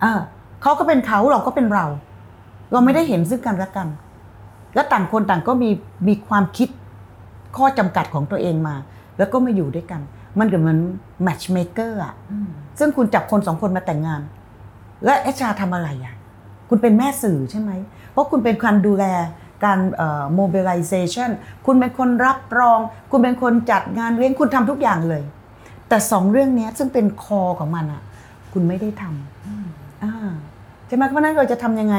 [0.00, 0.20] เออ
[0.62, 1.86] เขาก็เป็นเขาเราก็เป็นเรา
[2.72, 3.88] เราไม่ได้เห็นซึ่งกันและกัน
[4.74, 5.70] แล้วต่างคนต่างก็มี
[6.08, 6.68] มีความคิด
[7.56, 8.74] ข้อจำกัดของตัวเองมา
[9.18, 10.00] แล้วก็มาอยู่ด้วยกัน
[10.38, 10.78] มันเหมือน
[11.22, 12.14] แมทช์เมเกอร์อะ
[12.78, 14.20] ซึ่งคุณจับคนสองคนมาแต่งงาน
[15.04, 16.14] และเอชาทำอะไรอะ
[16.68, 17.70] คุณเป็นแม่สื่อใช่ไหม
[18.12, 19.04] เพราะคุณเป็นคนดูแล
[19.64, 21.30] การเอ่อ mobilization
[21.66, 22.78] คุณเป็นคนรับรอง
[23.10, 25.22] คุณเป็นคนจัดงานเลี้ยงคุณทำทุกอย่างเลย
[25.88, 28.02] แต่สองเรื่องเนี้ยซึ่งเป็นคอของมันอะ
[28.52, 30.14] คุณไม่ได้ทำอ่า
[30.86, 31.96] ใช่ไหมเพราะฉะนั้นเราจะทำยังไง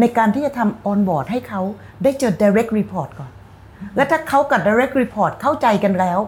[0.00, 1.60] ในการที่จะทำ on board ให้เขา
[2.02, 3.30] ได้เจอ direct report ก่อน
[3.96, 6.18] และถ้าเขากับ direct report เข้าใจกันแล้ว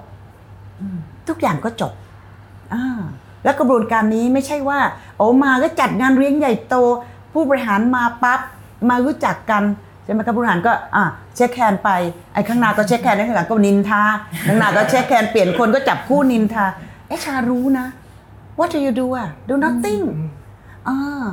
[1.29, 1.93] ทุกอย่างก็จบ
[2.75, 2.85] อ่า
[3.45, 4.81] แล้วกระบวนการนี้ไม่ใช่ว่า
[5.17, 6.75] โอ้มาก็จัดงานเลี้ยงใหญ่โต
[7.33, 8.41] ผู้บริหารมาปั๊บ
[8.89, 9.63] มารู้จักกัน
[10.07, 11.05] ใช่ไหมครับผู้บริหารก็อะ
[11.37, 11.91] เช็คแคนไป
[12.35, 14.03] ไอ้ข้างหน้าก็เช็คแคนไอ้ข้างหลังก็นินทา
[14.47, 16.65] ข้างหน้าก็เช็คแคนเปลี่ยนคนก็จับคู่นินทา
[17.09, 17.87] เอะชารู้นะ
[18.59, 20.03] what do you do อะ do nothing
[20.89, 21.25] อ่า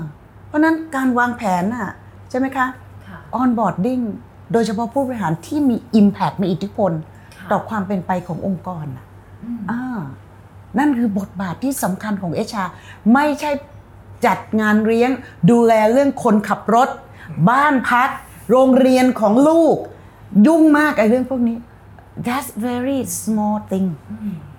[0.48, 1.92] เพราะฉะนั้นการวางแผนอะ
[2.30, 2.66] ใช่ไหมคะ
[3.42, 4.04] onboarding
[4.54, 6.92] โดยเฉพาะผู้บริหารที่มี impact มีอิทธิพล
[7.52, 9.06] ต่อความเป็นไปขององค์กรน่ะ
[9.72, 10.00] อ่า
[10.80, 12.64] นั่นคือบทบาทที่สำคัญของเอชา
[13.14, 13.52] ไม่ใช่
[14.26, 15.12] จัดงานเลี้ยง
[15.52, 16.90] ดูแลเรื่องคนขับรถ
[17.50, 18.10] บ้านพัก
[18.54, 19.78] โรงเรียนของลูก
[20.48, 21.58] ยุ่งมากไอ้เรื่องพวกนี้
[22.26, 23.88] that's very small thing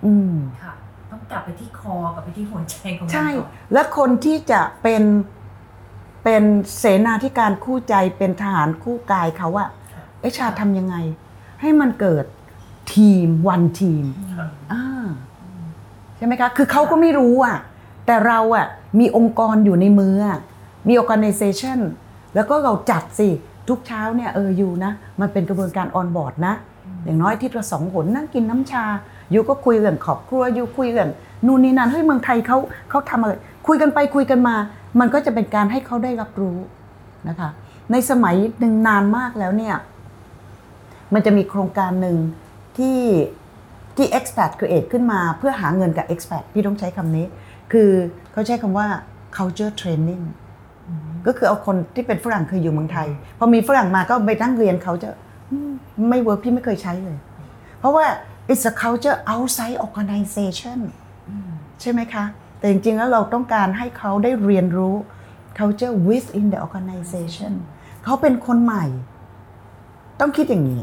[0.04, 0.72] อืมค่ะ
[1.10, 5.02] ต้องกลับไปที่คอกลับไปที่หัวใจของมันใช่ ก่อนและคนที่จะเป็น
[6.24, 6.44] เป็น
[6.78, 9.68] เสนาธิการคู่ใจเป็นทหารคู่กายเขาอะ
[10.20, 10.96] เอชาทำยังไง
[11.60, 12.24] ให้มันเกิด
[12.94, 14.04] ทีมวันทีม
[14.72, 14.84] อ่า
[16.16, 17.58] ใช่ไหมคะ คือเขาก็ไม่รู้อะ
[18.06, 18.66] แต่เราอะ
[19.00, 20.38] มีองค์กรอยู่ในมืออะ
[20.88, 21.78] มี organization
[22.34, 23.28] แล้วก็เราจัดสิ
[23.68, 26.54] ทุกเช้าเนี่ยเอออยู่นะ มันเป็นกระบวนการออนบอร์ดนะ
[27.04, 28.84] อย่างน้อยอาที่ละสองหนนั่งกินน้ำชา
[29.30, 31.10] อยู่ก็คุยเรื่องครอบครัวอยู่คุยเรื่อง
[31.46, 32.58] นู่นนี่นั่นเฮ้ยเมืองไทยเขา
[32.90, 33.32] เขาทำอะไร
[33.66, 34.56] คุยกันไปคุยกันมา
[35.00, 36.58] มันก็จะเป็นการให้เขาได้รับรู้
[37.28, 37.50] นะคะ
[37.92, 39.76] ในสมัยหนึ่งนานมากแล้วเนี่ย
[41.14, 42.16] มันจะมีโครงการหนึ่ง
[42.78, 43.00] ที่
[43.96, 47.26] ที่ expat create ขึ้นมาเพื่อหาเงินกับ expat พี่ต้องใช้คำนี้
[47.72, 47.90] คือ
[48.32, 48.86] เขาใช้คำว่า
[49.36, 50.24] culture training
[51.26, 53.08] ก็คือเอาคนที่เป็นฝรั่งเคยอยู่เมืองไทย
[53.38, 55.10] พอมีฝรั่งมาก็ไปนั่งเรียนเขาจะ
[56.08, 57.18] ไม่เวิร์กพี่ไม่เคยใช้เลย
[57.78, 58.06] เพราะว่า
[58.52, 60.78] it's a culture outside organization
[61.80, 62.24] ใช่ไหมคะ
[62.58, 64.94] แต่จริงๆแล้วเราต้องการให้เขาได้เรียนรู้
[65.58, 67.52] culture within the organization
[68.04, 68.84] เขาเป็นคนใหม่
[70.20, 70.82] ต้องคิดอย่างนี้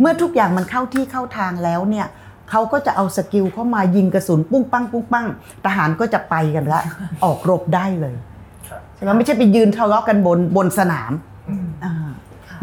[0.00, 2.06] เมื่อทุกอย่างมันเข้าที่เข้าทางแล้วเนี่ย
[2.50, 5.26] เขาก็จะเอาสกิลเข้ามายิงกระสุนปุ้งปังปุ้งปัง
[5.64, 6.82] ทหารก็จะไปกันละ
[7.24, 8.14] ออกรบได้เลย
[9.02, 11.12] ช่ไหมไม่ใช่ไปยืนทะเลาะกันบนบนสนาม
[11.84, 11.92] อ่า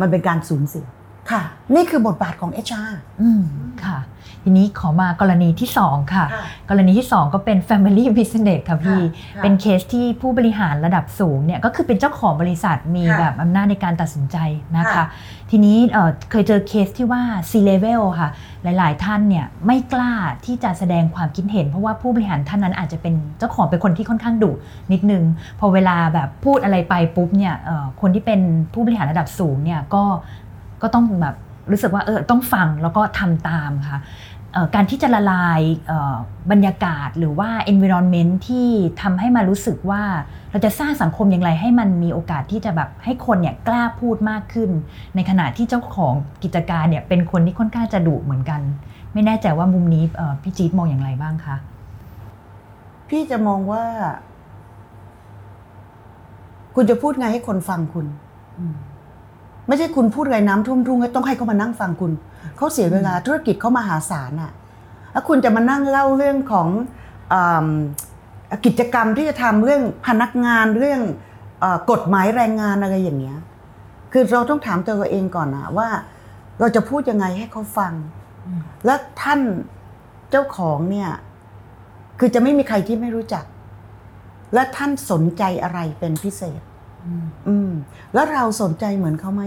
[0.02, 0.86] มันเป็นการสูญเสีย
[1.32, 1.42] ค่ะ
[1.76, 3.44] นี่คือบทบาทของ HR อืม
[3.84, 3.98] ค่ะ
[4.44, 9.02] ทีนี้ขอมากรณีที่2ค่ะค่ะ กรณีที่ 2 ก็เป็น Family Business ค่ะพี่
[9.36, 14.38] ค่ะเป็นเคสที่ผู้บริหารระดับสูงเนี่ยก็คือเป็นเจ้าของบริษัทมีค่ะแบบอำนาจในการตัดสินใจ
[14.78, 15.06] นะคะค่ะ
[15.52, 18.30] ทีนี้เอ่อเคยเจอเคสที่ว่า C level ค่ะ
[18.64, 20.14] หลาย ๆ ท่านเนี่ยไม่กล้า
[20.46, 24.52] ที่จะแสดงความคิดเห็น เพราะว่าผู้บริหารท่านนั้นอาจจะเป็นเจ้าของเป็นคนที่ค่อนข้างดุ
[24.92, 25.24] นิดนึง
[25.60, 28.42] พอเวลาแบบพูดอะไรไปปุ๊บเนี่ยเอ่อคนที่เป็น
[28.74, 30.04] ผู้บริหารระดับสูงเนี่ยก็
[30.82, 31.38] ก็ต้องแบบ
[31.72, 34.08] รู้สึกว่าเออต้องฟังแล้วก็ทำตามค่ะเอ่อ
[34.76, 35.62] การที่จะละลาย
[36.52, 38.70] บรรยากาศหรือว่า environment ที่
[39.02, 40.04] ทำให้มารู้สึกว่า
[40.52, 44.70] เราจะสร้างสังคมอย่างไรให้มันมีโอกาสที่จะแบบให้คนเนี่ยกล้าพูดมากขึ้น
[45.16, 48.62] ในขณะที่เจ้าของกิจการเนี่ยเป็นคนที่ค่อนข้างจะดุเหมือนกัน
[49.14, 50.04] ไม่แน่ใจว่ามุมนี้
[50.44, 51.56] พี่จี๊ดมองอย่างไรบ้างคะ
[53.10, 53.84] พี่จะมองว่า
[56.76, 58.06] คุณจะพูดไงให้คนฟังคุณ
[59.68, 62.12] ไม่ใช่คุณพูดไรน้ำท่วมทุ่งแล้ต้องให้เขามานั่งฟังคุณ
[62.58, 64.52] เขาเสียเวลาธุรกิจเขามหาศาลอะ
[65.12, 66.68] แล้วคุณจะมานั่งเล่าเรื่องของ
[68.52, 71.02] อกิจกรรมที่จะทำเรื่องพนักงานเรื่อง
[71.64, 73.40] อกฎหมายแรงงานอะไรอย่างเงี้ย
[74.12, 75.90] คือเราต้องถามตัวเราเองก่อนนะว่า
[76.60, 77.94] เราจะพูดยังไงให้เขาฟัง
[78.86, 79.42] และท่าน
[80.32, 81.10] เจ้าของเนี่ย
[82.20, 83.46] คือจะไม่มีใครที่ไม่รู้จัก
[84.54, 86.62] และท่านสนใจอะไรเป็นพิเศษ
[87.48, 87.72] อืม
[88.14, 89.44] แล้วเราสนใจเหมือนเขาไหม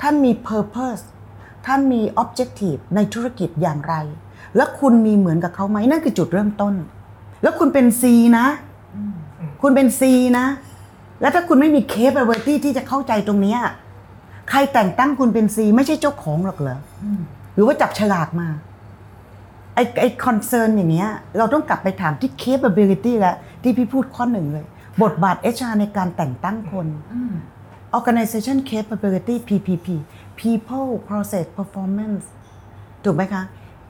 [0.00, 1.04] ท่านมี purpose
[1.66, 3.94] ท่านมี objective ในธุรกิจอย่างไร
[4.56, 6.74] แล้วคุณมีเหมือนกับเขาไหมนั่นคือจุดเริ่มต้น
[7.42, 8.02] แล้วคุณเป็น C
[8.38, 8.46] นะ
[9.62, 10.02] คุณเป็น C
[10.38, 10.46] นะ
[11.20, 13.60] แล้วถ้าคุณไม่มี capability ที่จะเข้าใจตรงเนี้ย
[14.50, 17.04] ใครแต่งตั้งคุณเป็น C ไม่ใช่เจ้าของหรอกเหรออ
[17.54, 18.48] หรือว่าจับฉลากมา
[19.74, 24.66] ไอ้ไอ้คอนเซิร์นอย่างเงี้ยเราต้องกลับไปถามที่ capability แล้วที่พี่พูดข้อหนึ่งเลย
[25.02, 26.86] บทบาท HR ในการแต่งตั้งคน
[27.96, 29.86] organization capability PPP
[30.40, 32.24] people process performance
[33.04, 33.42] ถูกไหมคะ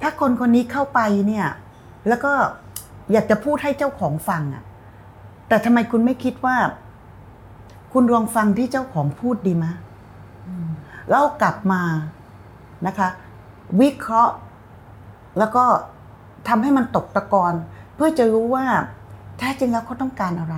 [0.03, 1.47] ถ้าคนคนนี้เข้าไปเนี่ย
[2.09, 2.33] แล้วก็
[3.13, 4.65] อยากจะพูดให้เจ้าของฟังอะ
[5.49, 6.57] แต่ทำไมคุณไม่คิดว่า
[7.93, 9.67] คุณลองฟังที่เจ้าของพูดดีไหม
[11.09, 11.83] แล้วกลับมา
[12.87, 13.09] นะคะ
[13.81, 14.35] วิเคราะห์
[15.39, 15.65] แล้วก็
[16.49, 17.55] ทำให้มันตกตะกอน
[17.95, 18.67] เพื่อจะรู้ว่า
[19.39, 20.57] แท้จริงแล้วเขาต้องการอะไร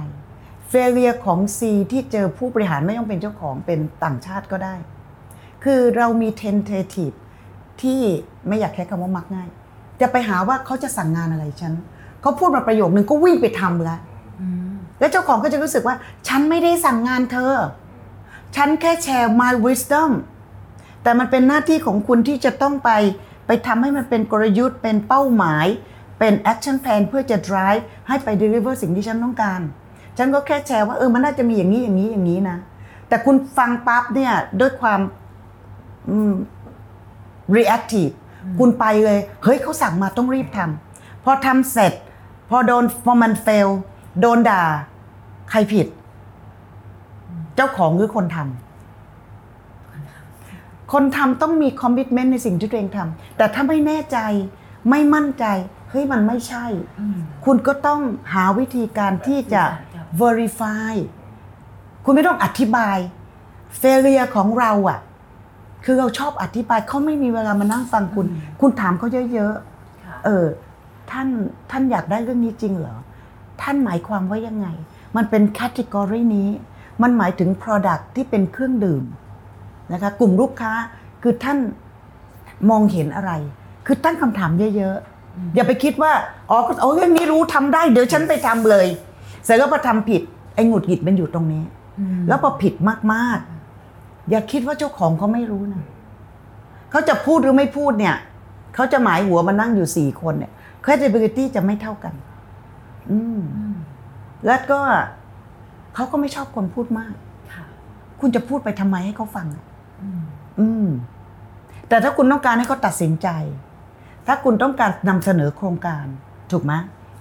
[0.69, 1.61] เฟเลียของ C
[1.93, 4.75] ที่เจอผู้บริหารไม่ต้องเป็นเจ้าของเป็นต่างชาติก็ได้
[5.67, 7.17] คือเรามี tentative
[7.83, 8.01] ที่
[8.49, 9.49] ไม่อยากใช้คำว่ามักง่าย
[10.01, 11.73] จะไปหาว่าเขาจะสั่งงานอะไรฉัน
[12.23, 14.01] เขาพูดมาประโยคนึงก็วิ่งไปทำแล้ว
[14.99, 15.97] แล้วเจ้าของก็จะรู้สึกว่า
[16.29, 17.55] ฉันไม่ได้สั่งงานเธอ
[18.57, 20.11] ฉันแค่แชร์ my wisdom
[21.03, 22.91] แต่มันเป็นหน้าที่ของคุณที่จะต้องไป
[23.47, 25.67] ไปทำให้มันเป็นกลยุทธ์ เป็นเป้าหมาย
[26.19, 29.61] เป็น action plan เพื่อจะ drive ให้ไป deliver สิ่งที่ฉันต้องการ
[30.19, 32.59] ฉันก็แค่แชร์ว่าเออมันน่าจะมีอย่างนี้อย่างนี้อย่างนี้นะ
[33.09, 35.26] แต่คุณฟังปั๊บเนี่ยด้วยความอืม
[37.57, 38.13] reactive
[38.59, 41.93] คุณไปเลย เฮ้ยเขาสั่งมาต้องรีบทำพอทำเสร็จ
[42.51, 43.69] พอโดนพอมัน fail
[44.21, 44.63] โดนด่า
[45.51, 45.87] ใครผิด
[47.57, 54.19] เจ้าของหรือคนทำคนทำต้องมีคอมมิ t เมนต์ในสิ่งที่ตัวเองทำแต่ถ้าไม่แน่ใจ
[54.91, 55.45] ไม่มั่นใจ
[55.91, 56.67] เฮ้ยมันไม่ใช่
[57.45, 58.01] คุณก็ต้อง
[58.33, 59.63] หาวิธีการที่จะ
[60.21, 60.95] verify
[62.05, 62.99] คุณไม่ต้องอธิบาย
[63.81, 64.99] failure ของเราอะ
[65.87, 68.27] คือเราชอบอธิบายเขาไม่มีเวลามานั่งฟังคุณ
[68.61, 70.47] คุณถามเขาเยอะๆเออ
[71.11, 71.29] ท่าน
[71.71, 72.97] ท่านอยากได้เรื่องนี้จริงเหรอ
[73.63, 74.67] ท่านหมายความว่ายังไง
[75.17, 76.49] มันเป็นแคตตากรีนี้
[77.03, 79.05] มันหมายถึง Product ที่เป็นเครื่องดื่ม
[79.93, 80.73] นะคะกลุ่มลูกค้า
[81.23, 81.59] คือท่าน
[82.71, 83.33] มองเห็นอะไร
[83.87, 86.13] คือตั้งคำถามเยอะๆ อย่าไปคิดว่า
[86.51, 88.87] อ๋อเอาเรื่องนี้รู้ทำได้ เดี๋ยวฉันไปทำเลย
[89.45, 90.23] เสร็จแล้วพอทำผิด
[90.55, 91.65] ไอ้หงุดหงิดมันอยู่ตรงนี้
[92.29, 92.75] แล้วพอผิด
[93.13, 93.56] มากๆ
[94.31, 95.85] อย่าคิดว่าเจ้าของเขาไม่รู้นะ
[96.91, 98.17] เขาจะพูดหรือไม่พูดเนี่ย
[98.75, 100.53] เขาจะหมายหัวมานั่งอยู่สี่คนเนี่ย
[100.85, 102.15] credibility จะไม่เท่ากัน
[103.11, 103.41] อืม
[104.47, 104.81] แล้วก็
[105.95, 107.15] เขาก็ไม่ชอบคนพูดมาก
[108.21, 109.65] คุณจะพูดไปทำไมให้เขาฟังอะ
[110.61, 110.89] อืม
[111.89, 113.29] แต่ถ้าคุณต้องการให้เขาตัดสินใจ
[114.27, 116.05] ถ้าคุณต้องการนำเสนอโครงการ
[116.53, 116.73] ถูกไหม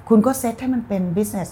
[0.09, 1.49] คุณก็เซตให้มันเป็น business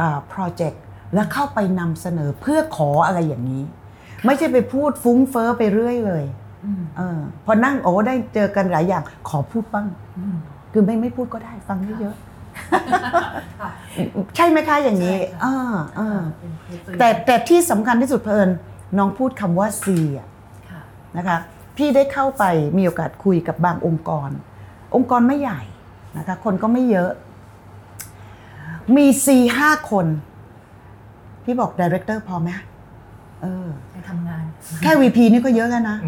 [0.00, 0.76] อ่า project
[1.14, 3.62] แล้วเข้าไปนำเสนอเพื่อขออะไรอย่างนี้
[4.26, 6.24] ไม่ใช่ไปพูดฟุ้งเฟ้อไปเรื่อยเลย
[6.96, 9.86] เออพอนั่งโอ้ได้เจอกันหลายอย่าง ขอพูดบ้าง
[10.72, 15.54] คือไม่ไม่พูดก็ได้ฟังเยอะๆใช่ไหมคะอย่างนี้อ่า
[15.98, 16.20] อ่า
[16.98, 18.48] แต่แต่ที่สำคัญที่สุดเพลิน
[18.98, 19.84] น้องพูดคำว่า C
[20.18, 20.28] อะ
[21.16, 21.38] นะคะ
[21.76, 22.44] พี่ได้เข้าไป
[22.76, 24.30] มีโอกาสคุยกับบางองค์กร
[24.94, 25.60] องค์กรไม่ใหญ่
[26.18, 27.10] นะคะคนก็ไม่เยอะ
[28.96, 29.26] มี C
[29.58, 30.06] ห้าคน
[31.44, 32.50] พี่บอก director พอไหม
[33.42, 34.44] เออไป ทำงาน
[34.82, 35.98] แค่ VP นี่ก็เยอะแล้วนะ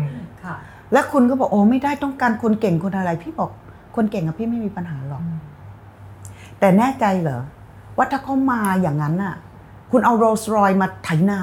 [0.45, 0.55] ค่ะ
[0.93, 3.51] แล้วคุณก็บอกโอ้ไม่ได้ต้องการคนเก่งคนอะไร พี่บอก
[3.97, 5.23] คนเก่งกับพี่ไม่มีปัญหาหรอก
[6.59, 7.41] แต่แน่ใจเหรอ
[7.97, 9.35] ว่าถ้าเขามาอย่างนั้นน่ะ
[9.91, 11.41] คุณเอาโรลส์รอยมาไถนา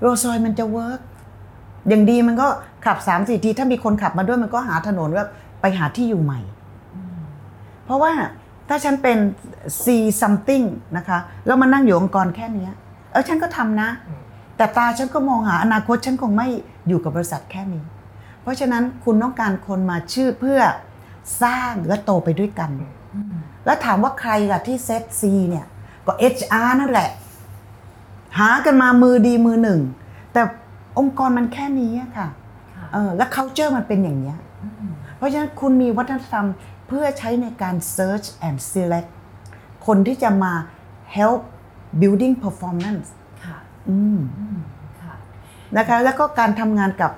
[0.00, 1.00] โรลส์รอยมันจะ work
[1.88, 2.46] อย่างดีมันก็
[2.84, 5.24] ขับสามสี่ที ถ้ามีคนขับมาด้วยมันก็หาถนนก็
[5.60, 6.40] ไปหาที่อยู่ใหม่
[7.84, 8.12] เพราะว่า
[8.68, 9.18] ถ้าฉันเป็น
[9.84, 9.86] C
[10.20, 12.72] something นะคะ แล้วมานั่งอยู่องค์กรแค่เนี้ย
[13.12, 13.88] เออฉันก็ทำนะ
[14.56, 16.48] แต่ตาฉันก็มองหาอนาคตฉันคงไม่
[16.88, 17.84] อยู่กับบริษัทแค่นี้
[18.42, 20.60] เพราะฉะนั้นคุณต้องการคนมาชื่อเพื่อ
[21.42, 22.70] สร้างและโตไปด้วยกัน
[23.64, 25.66] แล้วถามว่าใครล่ะที่เซตซีเนี่ย
[26.06, 27.10] ก็ HR นั่นแหละ
[28.38, 29.80] หากันมามือดีมือหนึ่ง
[30.32, 30.42] แต่
[30.98, 32.28] องค์กรมันแค่นี้อะค่ะ
[32.92, 34.38] เออแล้ว culture มันเป็นอย่างนี้ย
[35.16, 36.46] เพราะฉะนั้นคุณมีวัฒนธรรม
[36.86, 39.10] เพื่อใช้ในการ search and select
[39.86, 40.52] คนที่จะมา
[41.16, 41.40] help
[42.00, 43.25] building performance ค่ะอืมค่ะ
[45.76, 47.12] นะคะ แล้วก็การทำงานกับ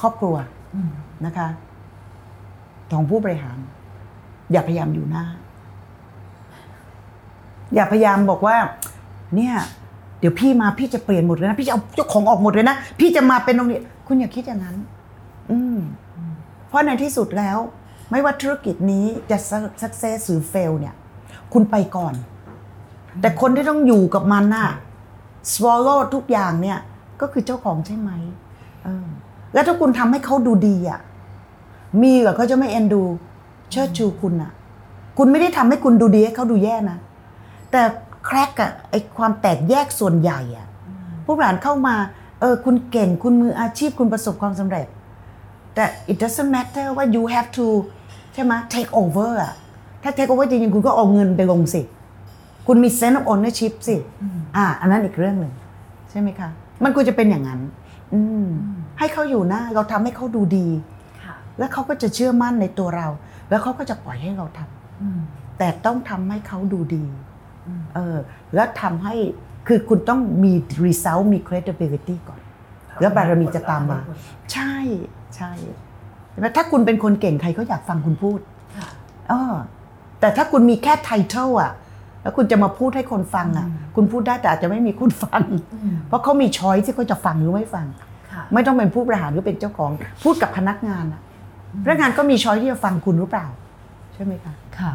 [0.00, 0.36] ครอบครัว
[1.26, 1.48] นะคะ
[2.92, 3.58] ของผู้บริหาร
[4.52, 5.24] อย่าพยายามอยู่หน้า
[7.74, 8.56] อย่าพยายามบอกว่า
[9.36, 9.54] เนี่ย
[10.20, 14.76] เดี๋ยวพี่มาพี่จะเปลี่ยนหมดเลยนะพี่จะเอาเจ้าของออกหมดเลยนะพี่จะมาเป็นตรงนี้คุณอย่าคิดอย่างนั้น
[15.50, 15.78] อืม
[16.68, 17.58] เพราะในที่สุดแล้ว
[18.10, 19.38] ไม่ว่าธุรกิจนี้จะ
[19.82, 20.94] success หรือ fail เนี่ย
[21.52, 22.14] คุณไปก่อน
[23.20, 24.68] แต่คนที่ต้องอยู่กับมันน่ะ
[25.54, 26.78] swallow ทุกอย่างเนี่ย
[27.20, 28.10] ก็คือเจ้าของใช่ไหม
[28.84, 29.06] เออ
[29.52, 31.00] แล้วถ้าคุณทำให้เขาดูดีอะ
[32.02, 33.02] มีเหรอเขาจะไม่เอ็นดู
[33.70, 34.52] เชิดชูคุณอะ
[35.18, 36.98] คุณไม่ได้ทำให้คุณดูดีให้เขาดูแย่นะ
[37.70, 37.82] แต่
[38.26, 40.66] แครกอะไอความแตกแยกส่วนใหญ่อะ
[41.24, 41.94] ผู้บริหารเข้ามา
[42.40, 44.86] เออคุณเก่งคุณมืออาชีพคุณประสบความสำเร็จ
[45.74, 47.66] แต่ it doesn't matter ว่า you have to
[48.34, 49.52] ใช่ไหม take over อะ
[50.02, 51.80] ถ้า take over จริงๆคุณก็เอาเงินไปลงสิ
[52.66, 53.96] คุณมี sense of ownership สิ
[54.56, 55.52] อ่า อันนั้นอีกเรื่องหนึ่ง
[56.10, 56.50] ใช่ไหมคะ
[56.84, 57.60] มันควรจะเป็นอย่างนั้น
[58.14, 58.46] อืม
[58.98, 60.68] ให้เขาอยู่หน้าเราทำให้เขาดูดี
[61.24, 63.08] ค่ะแล้วเขาก็จะเชื่อมั่นในตัวเรา
[63.50, 67.04] แล้วเขาก็จะปล่อยให้เราทำแต่ต้องทำให้เขาดูดี
[67.94, 68.16] เออ
[68.54, 69.14] แล้วทำให้
[69.68, 70.52] คือคุณต้องมี
[70.84, 72.40] result มี credibility ก่อน
[73.00, 73.98] แล้วบารมีจะตามมา
[74.52, 74.74] ใช่
[75.36, 75.52] ใช่
[76.30, 78.40] ใช่ไหมถ้าคุณเป็นคนเก่งใครก็อยากฟังคุณพูด
[79.28, 79.54] เออ
[80.20, 81.72] แต่ถ้าคุณมีแค่ไทเทิลอะ
[82.26, 83.66] แล้วคุณจะมาพูดให้คนฟังอะ
[83.96, 85.42] คุณพูดได้แต่อาจจะไม่มีคนฟัง
[86.08, 87.86] เพราะเขามีช้อยที่เขาจะฟังหรือไม่ฟัง
[88.32, 89.90] ค่ะไม่ต้องเป็นผู้บริหารหรือเป็นเจ้าของ
[90.24, 91.20] พูดกับพนักงานอะ
[91.84, 93.46] พนักงานก็มีช้อยที่จะฟังคุณหรือเปล่า
[94.14, 94.92] ใช่ไหมคะค่ะ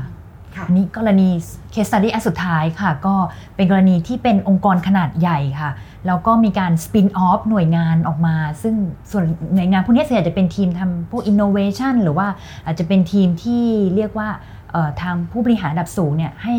[0.55, 1.29] ค่ะอันนี้กรณี
[1.73, 3.15] case study อันสุดท้ายค่ะ ก็
[3.55, 5.71] เป็นกรณีที่เป็นองค์กรขนาดใหญ่ค่ะ
[6.07, 8.75] แล้วก็มีการ spin off หน่วยงานออกมา ซึ่ง
[9.11, 9.25] ส่วน
[9.55, 12.27] หน่วยงานพวกนี้ส่วนใหญ่จะเป็นทีมทำพวก innovation หรือว่า
[12.65, 13.63] อาจจะเป็นทีมที่
[13.95, 14.29] เรียกว่า
[14.71, 16.55] เอ่อทางผู้บริหารระดับสูงเนี่ยให้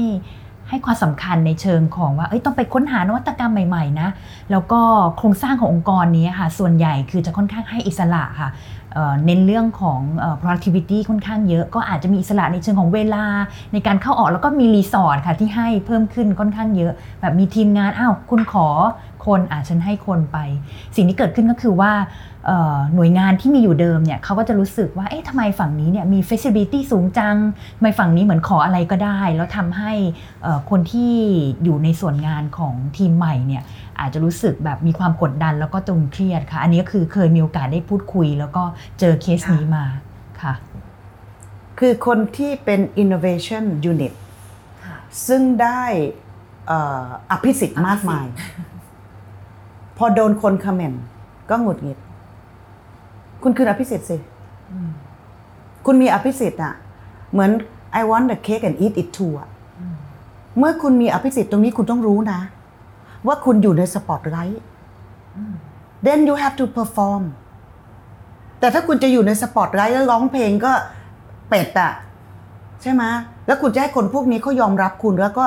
[0.72, 4.08] ให้ความสำคัญในเชิงของว่าต้องไปค้นหานวัตกรรมใหม่ๆนะ
[4.50, 4.80] แล้วก็
[5.18, 8.48] โครงสร้างขององค์กรนี้ค่ะส่วนใหญ่คือจะค่อนข้างให้อิสระค่ะ
[9.24, 10.00] เน้นเรื่องของ
[10.42, 13.24] productivity ค่อนข้างเยอะ ก็อาจจะมีอิสระในเชิงของเวลา
[13.72, 18.66] ในการเข้าออกแล้วก็มีรีสอร์ทค่ะที่ให้เพิ่มขึ้นค่อนข้างเยอะ แบบมีทีมงานอ้าวคุณขอ
[19.26, 20.38] คนอะฉันให้คนไป
[20.96, 21.92] สิ่งที่เกิดขึ้นก็คือว่า
[22.46, 27.36] เอ่อหน่วยงานที่มีอยู่เดิมเนี่ยเขาก็จะรู้สึกว่าเอ๊ะทำไมฝั่งนี้เนี่ยมี flexibility สูงจัง
[27.76, 29.92] ทำไมฝั่งนี้เหมือนขออะไรก็ได้ แล้วทำให้
[30.42, 31.14] เอ่อคนที่
[31.64, 33.62] อยู่ในส่วนงานของทีมใหม่เนี่ย
[34.00, 38.62] อาจจะรู้สึกแบบมีความกดดันแล้วก็ตึงเครียดค่ะ อันนี้ก็คือเคยมีโอกาสได้พูดคุย แล้วก็
[39.00, 39.84] เจอเคสนี้มา
[40.42, 40.54] ค่ะ
[41.78, 44.12] คือคนที่เป็น innovation unit
[45.26, 45.82] ซึ่งได้
[46.66, 48.26] เอ่ออภิสิทธิ์มากมาย
[49.98, 51.02] พอโดนคนคอมเมนต์
[51.50, 51.98] ก็หงุดหงิด
[53.42, 54.16] คุณคืออภิสิทธิ์สิ
[55.86, 56.74] คุณมีอภิสิทธิ์อะ
[57.32, 57.50] เหมือน
[58.00, 59.48] I want the cake and eat it too อะ
[60.58, 62.40] เมื่อคุณมีอภิสิทธิ์ตรงนี้คุณต้องรู้นะ
[63.26, 64.62] ว่าคุณอยู่ในสปอตไลท์
[66.06, 67.22] then you have to perform
[68.60, 70.72] แต่ถ้าคุณจะอยู่ในสปอตไลท์แล้วร้องเพลงก็
[71.48, 71.92] เป็ดอะ
[72.82, 73.02] ใช่ไหม
[73.46, 75.46] แล้วคุณจะให้คนพวกนี้เขายอมรับคุณแล้วก็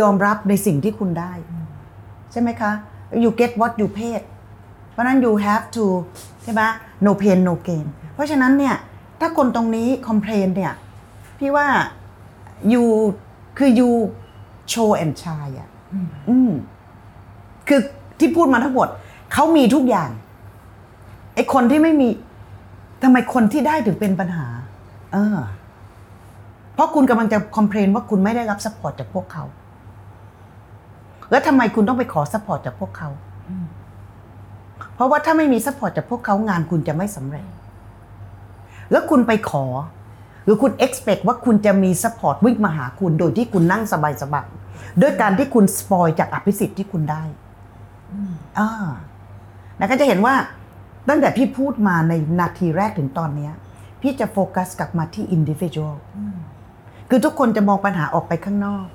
[0.00, 1.32] ยอมรับในสิ่งที่คุณได้
[2.32, 2.72] ใช่ไหมคะ
[3.22, 4.22] you get what you paid
[4.92, 5.84] เพราะฉะนั้น you have to
[6.42, 6.62] ใช่ไหม
[7.06, 8.76] no pain no gain เพราะฉะนั้นเนี่ย
[9.20, 10.72] ถ้าคนตรงนี้ complain เนี่ย
[11.38, 11.66] พี่ว่า
[12.72, 12.84] you
[13.58, 13.90] คือ you
[14.72, 15.68] show and shy อะ
[16.28, 16.52] อืม
[17.68, 17.80] คือ
[18.18, 18.88] ที่พูดมาทั้งหมด
[19.32, 20.10] เขามีทุกอย่าง
[21.34, 22.08] ไอ้คนที่ไม่มี
[23.02, 24.46] ทำไมคนที่ได้ถึงเป็นปัญหา
[25.12, 25.38] เออ
[26.74, 29.44] เพราะคุณกำลังจะ complain ว่าคุณไม่ได้รับ support จากพวกเขา
[31.30, 33.08] แล้วทำไมคุณต้องไปขอ support จากพวกเขา
[34.94, 37.46] เพราะว่าถ้าไม่มี support จากพวกเขางานคุณจะไม่สำเร็จ
[38.90, 39.64] แล้วคุณไปขอ
[40.44, 43.94] หรือคุณ expect ว่าคุณจะมี support วิ่งมาหาคุณโดยที่คุณนั่งส
[44.34, 47.22] บายๆด้วยการที่คุณสปอยจากอภิสิทธิ์ที่คุณได้
[48.58, 48.70] อ่า
[49.78, 50.34] แล้วก็จะเห็นว่า
[51.08, 53.52] ตั้งแต่พี่พูดมาในนาทีแรกถึงตอนเนี้ย
[54.02, 55.94] พี่จะโฟกัสกลับมาที่ individual
[57.10, 58.86] คือทุกคนจะมองปัญหาออกไปข้างนอก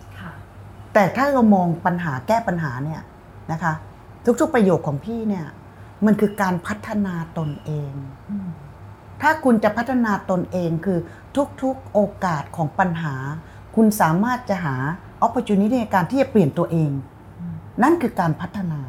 [0.94, 3.02] แต่ถ้าเรามองปัญหาแก้ปัญหาเนี่ย
[3.52, 3.74] นะคะ
[4.40, 5.46] ทุกๆประโยคของพี่เนี่ย
[6.06, 7.94] มันคือการพัฒนาตนเอง
[9.22, 11.00] ถ้าคุณจะพัฒนาตนเองคือ
[11.62, 13.16] ทุกๆโอกาสของปัญหา
[13.76, 14.76] คุณสามารถจะหา
[15.26, 16.92] opportunity ในการที่จะเปลี่ยนตัวเอง
[17.84, 18.82] นั่นคือการพัฒนา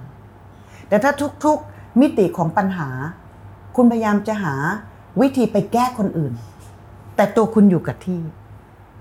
[0.89, 1.13] แต่ถ้า
[1.45, 2.89] ทุกๆมิติของปัญหา
[3.77, 4.55] คุณพยายามจะหา
[5.21, 6.33] วิธีไปแก้คนอื่น
[7.17, 8.21] แต่ตัวคุณอยู่กับที่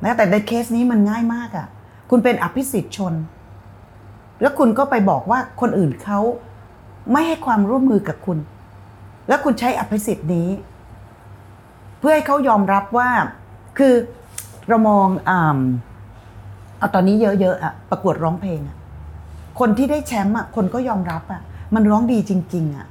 [0.04, 1.68] นะแต่ในเคสนี้มันง่ายมากอะ่ะ
[2.14, 3.14] คุณเป็นอภิสิทธิชน
[4.42, 6.20] แล้วคุณก็ไปบอกว่าคนอื่นเขา
[7.12, 8.38] ไม่ให้ความร่วมมือกับคุณ
[9.28, 10.50] แล้วคุณใช้อภิสิทธิ์นี้
[12.00, 13.10] เพื่อให้เขายอมรับว่า
[13.78, 13.94] คือ
[14.68, 15.60] เรามองอ่า
[16.78, 18.78] เอาตอนนี้เยอะๆอะประกวดร้องเพลงอะ
[19.60, 21.42] คนที่ได้แชมป์อะคนก็ยอมรับอะ
[21.76, 22.86] มันร้องดีจริง ๆอะ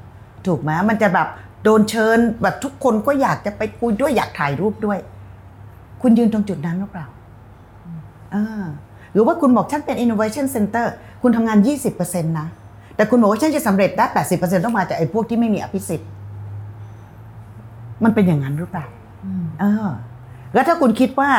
[0.46, 1.28] ถูกไหมมันจะแบบ
[1.64, 4.98] โดนเชิญแบบทุกคนก็อยากจะไปคุยด้วยอยากถ่ายรูปด้วย
[6.02, 7.06] คุณยืนตรงจุดนั้นหรือเปล่า
[8.34, 8.64] อ่า
[9.12, 10.86] หรือว่าคุณบอกฉันเป็น innovation center
[11.22, 11.58] คุณทำงาน
[11.90, 12.48] 20%นะ
[12.96, 14.04] แต่คุณบอกว่าฉันจะสำเร็จได้
[14.36, 16.08] 80%ต้องมาจากไอ้พวกที่ไม่มีอภิสิทธิ์
[18.04, 18.86] มันเป็นอย่างนั้นหรือเปล่า
[19.60, 19.88] เออ
[20.54, 21.30] แล้วถ้าคุณคิดว่า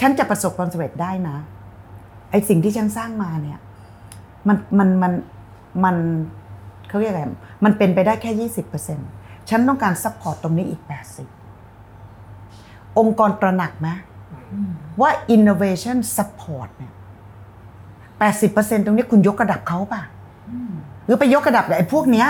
[0.00, 1.36] ฉันจะประสบความสำเร็จได้นะ
[2.30, 3.58] ไอ้สิ่งที่ฉันสร้างมาเนี่ย
[4.48, 5.12] มันมันมัน
[5.84, 5.96] มัน
[6.88, 7.22] เขาเรียกอะไร
[7.64, 8.98] มันเป็นไปได้แค่ยี่สิบเปอร์เซ็น
[9.50, 11.26] ฉันต้องการ support ตรงนี้อีกแปดสิบ
[12.98, 13.88] องค์กรตระหนักไหม
[15.00, 16.92] ว่า innovation support เนี่ย
[18.18, 20.02] แปดสิบเปอร์เซ็นตรงนี้คุณยกระดับเขาป่ะ
[21.04, 22.28] หรือไปยกระดับกับไอ้พวกเนี้ย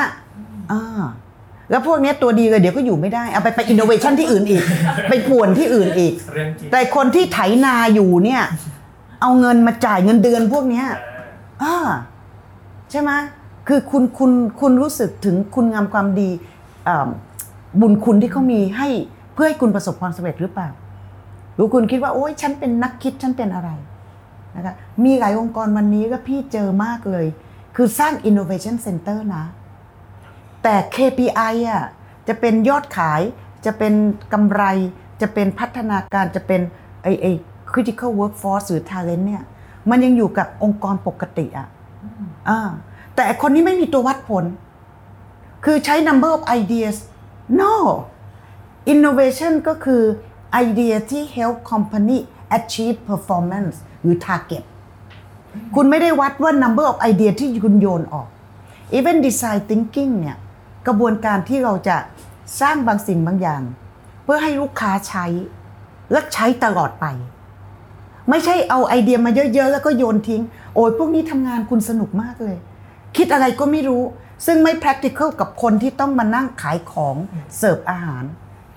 [0.73, 1.03] อ่า
[1.71, 4.63] แล้วพวกเนี้ยตัวดีเลยเดี๋ยวก็อยู่ไม่ได้ เอาไปไป innovation ที่อื่นอีก
[5.09, 8.43] ไปป่วนที่อื่นอีกเรื่องจริงแต่คนที่ไถนาอยู่เนี่ย
[9.23, 10.87] เอาเงินมาจ่ายเงินเดือนพวกเนี้ย
[11.63, 11.77] อ่า
[12.91, 13.11] ใช่ไหม
[13.69, 16.31] คือคุณคุณคุณรู้สึกถึงคุณงามความดี
[16.89, 17.09] อ่า
[17.81, 18.89] บุญคุณที่เขามีให้
[19.35, 20.69] เพื่อให้คุณประสบความสำเร็จหรือเปล่า
[21.61, 23.71] หรือคุณคิดว่าโอ๊ยฉันเป็นนักคิดฉันเป็นอะไร
[24.57, 27.27] นะคะมีหลายองค์กรวันนี้ก็พี่เจอมากเลย
[27.77, 29.45] คือสร้าง innovation center นะ
[30.63, 31.85] แต่ KPI อะ
[32.29, 33.21] จะเป็นยอดขาย
[33.67, 33.95] จะเป็น
[34.33, 34.63] กำไร
[35.21, 36.61] จะเป็นพัฒนาการจะเป็น
[37.03, 37.27] ไอไอ
[37.73, 39.43] critical workforce หรือ talent เนี่ย
[39.91, 41.69] มันยังอยู่กับองค์กรปกติอะ
[42.49, 42.61] อ่า
[43.15, 44.45] แต่ไอ้คนนี้ไม่มีตัววัดผล
[45.65, 46.97] คือใช้ number of ideas
[47.61, 47.75] no
[48.93, 50.03] innovation ก็คือ
[50.53, 52.19] ไอเดียที่ help company
[52.59, 54.65] achieve performance หรือ target
[55.75, 58.29] คุณไม่ได้วัดว่า number of idea ที่คุณโยนออก
[58.97, 60.37] even design thinking เนี่ย
[60.87, 61.97] กระบวนการที่เราจะ
[62.61, 63.63] สร้างบางสิ่งบางอย่าง
[64.25, 65.27] เพื่อให้ลูกค้าใช้
[66.13, 67.07] และใช้ตลอดไป
[68.31, 70.43] ไม่ใช่เอาไอเดียมาเยอะๆ แล้วก็โยนทิ้ง
[70.75, 72.59] โอ้ยพวกนี้ทำงานคุณสนุกมากเลย
[73.17, 74.03] คิดอะไรก็ไม่รู้
[74.47, 77.17] ซึ่งไม่ practical กับคนที่ต้องมานั่งขายของ
[77.57, 78.25] เสิร์ฟอาหาร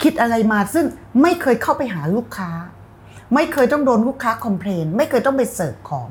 [0.03, 0.85] คิดอะไรมาซึ่ง
[1.21, 2.51] ไม่เคยเข้าไปหาลูกค้า
[3.33, 6.09] ไม่เคยต้องโดนลูกค้า complain ไม่เคยต้องไปเสิร์ฟของ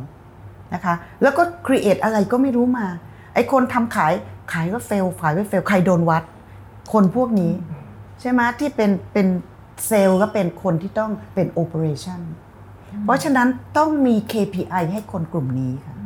[0.74, 2.86] นะคะแล้วก็ create อะไรก็ไม่รู้มา
[3.34, 4.12] ไอ้คนทำขาย
[4.52, 6.22] ขายก็ fail ขายไม่ fail ใครโดนวัด
[6.92, 7.52] คนพวกนี้
[8.20, 9.26] ใช่ไหมที่เป็นเป็น
[9.86, 12.20] เซลล์ก็เป็นคนที่ต้องเป็นโอเปอเรชั่น
[13.04, 15.96] เพราะฉะนั้นต้องมี KPI ให้คนกลุ่มนี้ค่ะ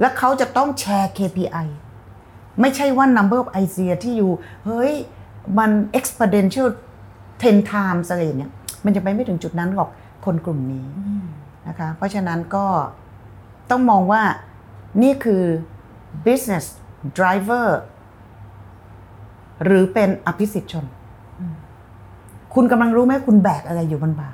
[0.00, 1.68] แล้วเขาจะต้องแชร์ KPI
[2.60, 4.32] ไม่ใช่ว่า number of idea ที่อยู่
[4.66, 4.92] เฮ้ย
[5.58, 6.68] มัน exponential
[7.40, 8.52] 10 times อะไรอย่างเงี้ย
[8.84, 9.90] มันจะไปไม่ถึงจุดนั้นหรอก
[10.24, 10.86] คนกลุ่มนี้
[11.68, 12.66] นะคะเพราะฉะนั้นก็
[13.70, 14.22] ต้องมองว่า
[15.02, 15.42] นี่คือ
[16.26, 16.64] business
[17.18, 17.66] driver
[19.64, 20.86] หรือเป็นอภิสิทธิชน
[22.54, 24.30] คุณกำลังรู้ไหมคุณแบกอะไรอยู่บนบ่า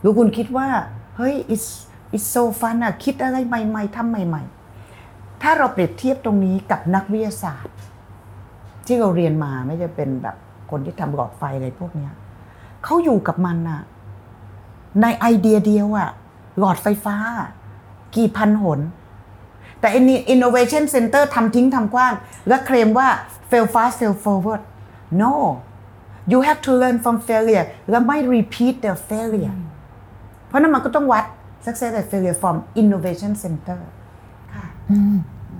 [0.00, 0.68] หรือคุณคิดว่า
[1.16, 1.66] เฮ้ย it's
[2.14, 7.76] it's so fun อะคิดอะไรใหม่ๆทำใหม่ๆ ถ้าเราเปรียบเทียบตรงนี้กับนักวิทยาศาสตร์
[8.86, 10.36] ที่เราเรียนมาไม่จะเป็นแบบ
[10.70, 12.12] คนที่ทำหลอดไฟอะไรพวกเนี้ย
[12.84, 13.82] เขาอยู่กับมันอะ
[15.02, 16.10] ในไอเดียเดียวอะ
[16.58, 17.16] หลอดไฟฟ้า
[18.16, 18.80] กี่พันหน
[19.80, 19.88] แต่
[20.34, 22.14] innovation center ทำทิ้งทำกว้าง
[22.48, 23.08] และเคลมว่า
[23.50, 24.62] fail fast fail forward
[25.22, 25.32] no
[26.32, 29.56] you have to learn from failure และไม่ repeat the failure
[30.46, 31.24] เพราะนั้นมันก็ต้องวัด
[31.66, 33.80] success and failure from innovation center
[34.54, 34.66] ค่ะ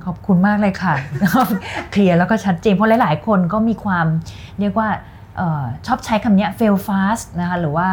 [0.06, 0.94] ขอบคุณมากเลยค่ะ
[1.90, 4.06] เคลียร์แล้วก็ชัดเจนเพราะหลาย ๆ คนก็มีความ
[4.60, 4.88] เรียกว่า
[5.36, 7.88] เออชอบใช้คำเนี้ย fail fast นะคะหรือว่า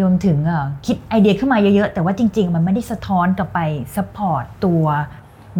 [0.00, 3.58] รวมถึงเอ่อคิดไอเดียขึ้นมาเยอะ ๆ แต่ว่าจริง ๆ มันไม่ได้สะท้อนกลับไป
[3.96, 4.84] support ตัว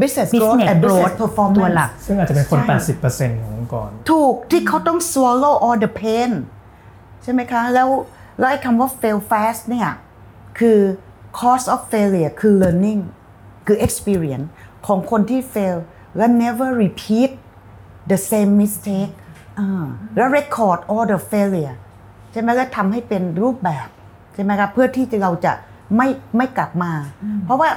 [0.00, 2.94] business growth business and business growth performance ตัวหลัก ซึ่งอาจจะเป็นคนใช่
[3.36, 6.30] 80%ขององค์กร ถูกที่เขาต้อง swallow all the pain
[7.22, 7.88] ใช่ไหมคะ แล้ว
[8.38, 9.88] แล้วไอ้คำว่า fail fast เนี่ย
[10.58, 10.78] คือ
[11.38, 13.00] cause of failure คือ learning
[13.66, 14.48] คือ experience
[14.86, 15.76] ของคนที่ fail
[16.16, 17.30] และ never repeat
[18.10, 19.12] the same mistake
[19.58, 19.84] อ่า
[20.16, 21.76] แล้ว record all the failure
[22.32, 23.86] ใช่ไหมแล้วทำให้เป็นรูปแบบ
[24.34, 25.52] ใช่ไหมครับเพื่อที่จะเราจะ
[25.96, 26.92] ไม่ไม่กลับมา
[27.44, 27.68] เพราะว่า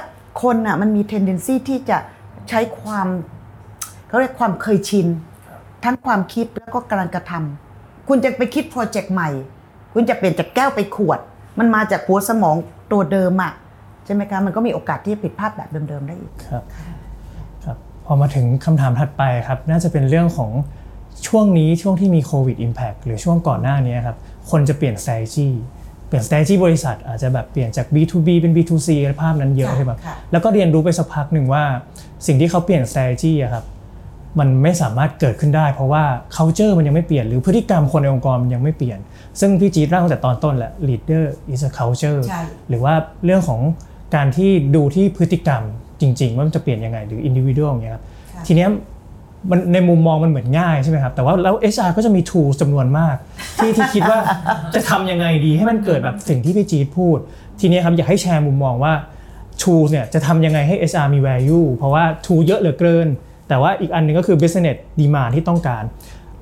[0.42, 1.98] คนอะมันมี tendency ที่จะ
[2.48, 3.08] ใช้ความ
[4.08, 5.06] เขาเรียกความเคยชิน
[5.84, 9.30] ทั้งความคิดแล้วก็การกระทำคุณจะไปคิดโปรเจกต์ใหม่
[9.94, 11.20] คุณจะเปลี่ยนจากแก้วไปขวด
[11.58, 12.56] มันมาจากหัวสมอง
[12.92, 13.52] ตัวเดิมอะ
[14.04, 16.95] ใช่ไหมคะมันก็มีโอกาสที่จะผิดพลาดแบบเดิมๆได้อีกครับครับ
[18.06, 20.50] พอมาถึงคำถามถัดไปครับน่าจะเป็นเรื่องของ
[21.26, 24.16] ช่วงนี้ช่วงที่มีโควิด Impact หรือช่วงก่อนหน้านี้ครับ
[24.50, 25.48] คนจะเปลี่ยน strategy
[26.08, 28.88] เปลี่ยน strategy บริษัท อาจจะแบบเปลี่ยนจาก B2B เป็น B2C
[29.20, 31.64] ภาพนั้นเยอะค่ะใช่ไหมค่ะแล้วก็เรียนรู้ไปสักพักหนึ่งว่า
[32.26, 33.64] สิ่งที่เขาเปลี่ยน strategy อะครับ
[34.38, 36.04] มันไม่สามารถเกิดขึ้นได้ เพราะว่า
[36.36, 38.98] culture มันยังไม่เปลี่ยนหรือพฤติกรรมคนในองค์กรมันยังไม่เปลี่ยน
[39.40, 42.94] ซึ่งพี่จี๊ดเล่าตั้งแต่ตอนต้นแหละ leader is a culture ใช่หรือว่า
[43.24, 43.60] เรื่องของ
[44.14, 45.62] การที่ดูที่พฤติกรรม
[46.00, 48.68] จริง ๆ ว่ามันจะเปลี่ยนยังไงหรือ individual อย่างเงี้ยครับค่ะทีเนี้ย
[49.50, 53.16] มันในมุมมองมันเหมือนง่ายใช่ไหมครับแต่ว่าแล้ว HR ก็จะมี tools จำนวนมาก
[53.56, 54.18] ที่ที่คิดว่า
[54.74, 57.18] จะทำยังไงดีให้มันเกิดแบบสิ่งที่พี่จี๊ดพูด
[57.60, 58.92] ทีเนี้ยครับอยากให้แชร์มุมมองว่า
[59.62, 63.08] tools เนี่ยจะทำยังไงให้ HR มี value เพราะว่า tool เยอะเหลือเกิน
[63.48, 65.82] แต่ว่าอีกอันหนึงก็คือ business demand ที่ต้องการ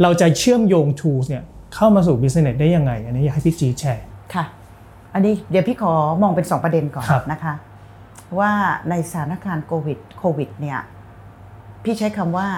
[0.02, 1.42] เราจะเชื่อมโยง tools เนี่ย
[1.74, 4.44] เข้ามาสู่ business ได้ยังไง อันนี้อยากให้พี่จี๊ดแชร์ค่ะ
[5.14, 5.92] อันนี้เดี๋ยวพี่ขอ
[6.22, 7.54] มองเป็น 2 ประเด็นก่อนครับนะคะ
[8.38, 8.52] ว่า
[8.90, 10.80] ในสถานการณ์โควิดโควิดเนี่ย
[11.84, 12.48] พี่ใช้คำว่า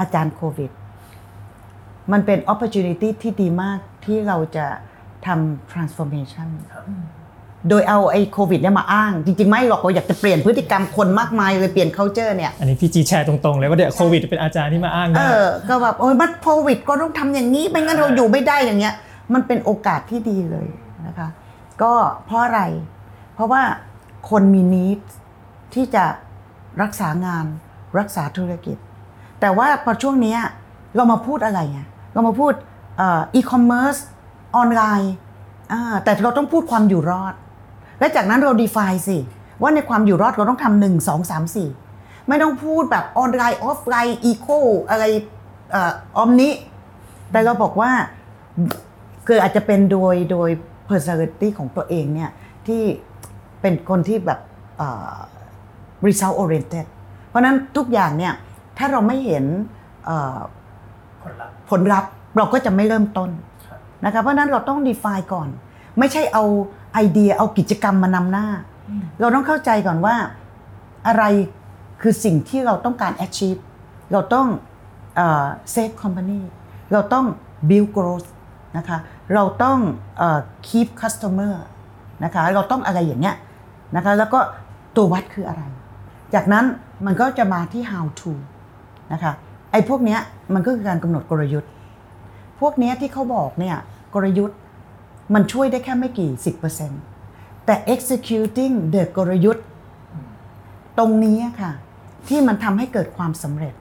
[0.00, 0.70] อาจารย์โควิด
[2.12, 4.66] มันเป็น opportunity ที่ดีมากที่เราจะ
[5.26, 6.48] ทำ transformation
[7.68, 18.94] โดยเอาไอ้โควิดเนี่ยมาอ้าง จริง ๆ ไม่หรอกเราอยากจะเปลี่ยนพฤติกรรมคนมากมายเลยเปลี่ยน culture เนี่ย อันนี้พี่จี๊ดแชร์ตรงๆเลยว่าเดี๋ยวโควิดเป็นอาจารย์ที่มาอ้างเอได้อก็แบบโอ้ยมันโควิดก็ต้องทำอย่างนี้ไม่งั้นเราอยู่ไม่ได้อย่างเงี้ย
[19.34, 20.68] มันเป็นโอกาสที่ดีเลย
[21.06, 21.28] นะคะ
[21.82, 21.92] ก็
[22.26, 22.60] เพราะอะไร
[23.34, 23.62] เพราะว่า
[24.30, 25.00] คนมี need
[25.74, 26.04] ที่จะ
[26.82, 27.46] รักษางาน
[27.98, 28.76] รักษาธุรกิจ
[29.40, 30.36] แต่ว่าพอช่วงนี้
[30.96, 31.80] เรามาพูดอะไรไง
[32.12, 32.52] เรามาพูด
[32.98, 33.96] อีคอมเมิร์ซ
[34.56, 35.12] ออนไลน์
[36.04, 37.34] แต่เราต้องพูดความอยู่รอด
[37.98, 39.18] และจากนั้นเรา define สิ
[39.62, 41.68] ว่าในความอยู่รอดเราต้องทำหนึ่งสองสามสี่
[42.28, 44.48] ไม่ต้องพูดแบบออนไลน์ออฟไลน์ eco
[44.88, 45.04] อะไร
[46.16, 46.52] ออมนี้
[47.30, 47.90] แต่เราบอกว่า
[49.26, 50.50] คืออาจจะเป็นโดยโดย
[50.90, 52.30] personality ของตัวเองเนี่ย
[52.66, 52.82] ที่
[53.60, 54.40] เป็นคนที่แบบ
[54.78, 55.16] เอ่อ
[56.06, 56.86] result oriented
[57.28, 58.34] เพราะฉะนั้นทุกอย่างเนี่ย
[58.78, 59.44] ถ้าเราไม่เห็น
[60.04, 60.38] เอ่อ
[61.22, 63.30] ผลลัพธ์ผลลัพธ์เราก็จะไม่เริ่มต้น
[63.66, 65.48] ครับนะคะเพราะฉะนั้นเราต้อง define ก่อน
[65.98, 66.44] ไม่ใช่เอา
[66.94, 68.46] ไอเดียเอากิจกรรมมานำหน้า
[69.20, 70.16] เราต้องเข้าใจก่อนว่า
[71.06, 71.24] อะไร
[72.02, 73.60] คือสิ่งที่เราต้องการ achieve
[74.12, 74.46] เราต้อง
[75.16, 76.40] เอ่อ save company
[76.92, 77.26] เราต้อง
[77.68, 78.28] build growth
[78.76, 78.98] นะคะ
[79.34, 79.78] เราต้อง
[80.18, 81.54] เอ่อ keep customer
[82.24, 83.36] นะคะ เราต้องอะไรอย่างเงี้ย
[83.96, 84.40] นะคะแล้วก็
[84.96, 85.62] ตัววัดคืออะไร
[86.34, 86.64] จากนั้น
[87.06, 88.32] มันก็จะมาที่ how to
[89.12, 89.32] นะคะ
[89.72, 90.20] ไอ้พวกเนี้ย
[90.54, 91.70] มันก็คือการกำหนดกลยุทธ์
[92.60, 93.76] พวกเนี้ยที่เขาบอกเนี่ย
[94.14, 94.58] กลยุทธ์
[95.34, 96.30] มันช่วยได้แค่ไม่กี่
[96.98, 99.64] 10%แต่ executing the กลยุทธ์
[100.98, 101.72] ตรงนี้ค่ะ
[102.28, 103.74] ที่มันทำให้เกิดความสำเร็จ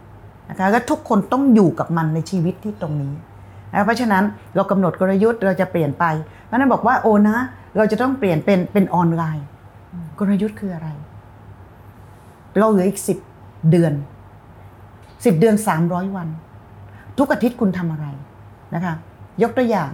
[0.49, 3.13] นะคะและทุกคนต้องอยู่กับมันในชีวิตที่ตรงนี้
[3.73, 4.23] นะเพราะฉะนั้น
[4.55, 6.05] เรากำหนดกลยุทธ์เราจะเปลี่ยนไป
[6.45, 7.37] เพราะฉะนั้นบอกว่าโอ้นะ
[7.77, 9.45] เราจะต้องเปลี่ยนเป็นเป็นออนไลน์
[10.19, 10.89] กลยุทธ์คืออะไร
[12.57, 13.17] เราเหลืออีกสิบ
[13.71, 13.93] เดือน
[15.25, 16.27] สิบเดือนสามร้อยวัน
[17.17, 18.07] ทุกอาทิตย์คุณทำอะไร
[18.75, 18.93] นะคะ
[19.41, 19.91] ยกตัวอย่าง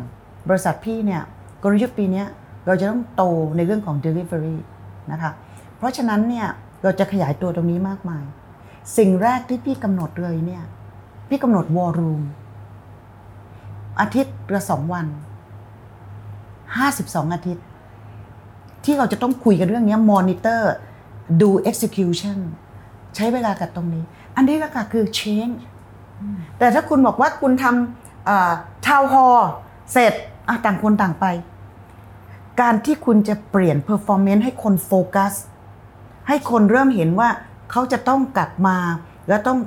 [0.49, 1.22] บริษัทพี่เนี่ย
[1.64, 2.24] กลยุทธ์ปีนี้
[2.66, 3.24] เราจะต้องโต
[3.58, 4.58] ในเรื่องของ delivery
[5.12, 5.32] นะคะ
[5.78, 6.47] เพราะฉะนั้นเนี่ย
[6.84, 8.24] เราจะขยายตัวตรงนี้มากมาย
[8.97, 10.64] สิ่งแรกที่พี่กำหนดเลยเนี่ย
[11.30, 12.22] พี่กำหนด war room
[13.99, 15.06] อาทิตย์ละสองวัน
[16.60, 17.66] 52 อาทิตย์
[18.86, 20.62] ที่เราจะต้องคุยกันเรื่องนี้ monitor
[21.42, 22.38] ดู execution
[23.16, 24.04] ใช้เวลากับตรงนี้
[24.36, 25.58] อันนี้ละค่ะคือ change
[26.58, 29.28] แต่ถ้าคุณบอกว่าคุณทำทาวฮอ
[29.92, 30.14] เสร็จ
[30.66, 31.26] ต่างคนต่างไป
[32.62, 35.34] การที่คุณจะเปลี่ยน performance ให้คนโฟกัส
[36.28, 37.30] ให้คนเริ่มเห็นว่า
[37.72, 38.78] เขาจะต้องกลับมา
[39.30, 39.60] แล้วต้อง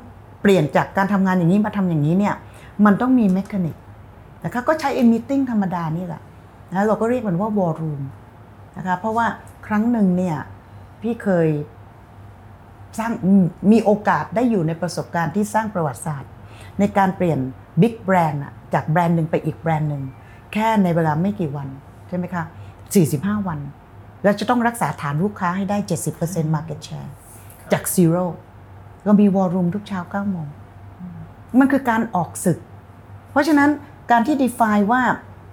[0.43, 2.35] เปลี่ยนจากการทำงานอย่างนี้มาทำอย่างนี้เนี่ย
[2.85, 3.77] มันต้องมีเมคานิก
[4.45, 6.23] นะคะก็ใช้ e meeting ธรรมดานี่แหละ
[6.73, 8.03] นะเราก็เรียกมันว่า war room
[8.77, 9.27] นะคะเพราะว่า
[9.67, 10.37] ครั้งหนึ่งเนี่ย
[11.03, 11.49] พี่เคย
[12.99, 13.13] สร้าง
[13.73, 16.31] มีโอกาสได้อยู่ในประสบการณ์ที่สร้างประวัติศาสตร์
[16.79, 17.39] ในการเปลี่ยน
[17.81, 18.43] บิ๊กแบรนด์
[18.75, 20.03] จากแบรนด์หนึ่งไปอีกแบรนด์หนึ่ง
[20.53, 21.69] แค่ในเวลาไม่กี่วัน
[22.09, 22.45] ใช่ไหมคะ
[22.95, 23.59] 45 วัน
[24.23, 25.79] แล้วจะต้องรักษาฐานลูกค้าให้ได้
[26.17, 27.11] 70% market share
[27.73, 28.25] จาก zero
[29.05, 30.47] เรามีวอลลุ่มทุกเช้า9โมง
[31.59, 32.59] มันคือการออกศึก
[33.31, 33.71] เพราะฉะนั้น
[34.11, 35.03] การที่ define ว่า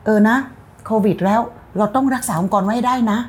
[0.06, 0.38] เออนะ
[0.86, 1.42] โควิดแล้ว
[1.78, 3.20] เราต้องรักษาองค์กรไว้ให้ได้นะ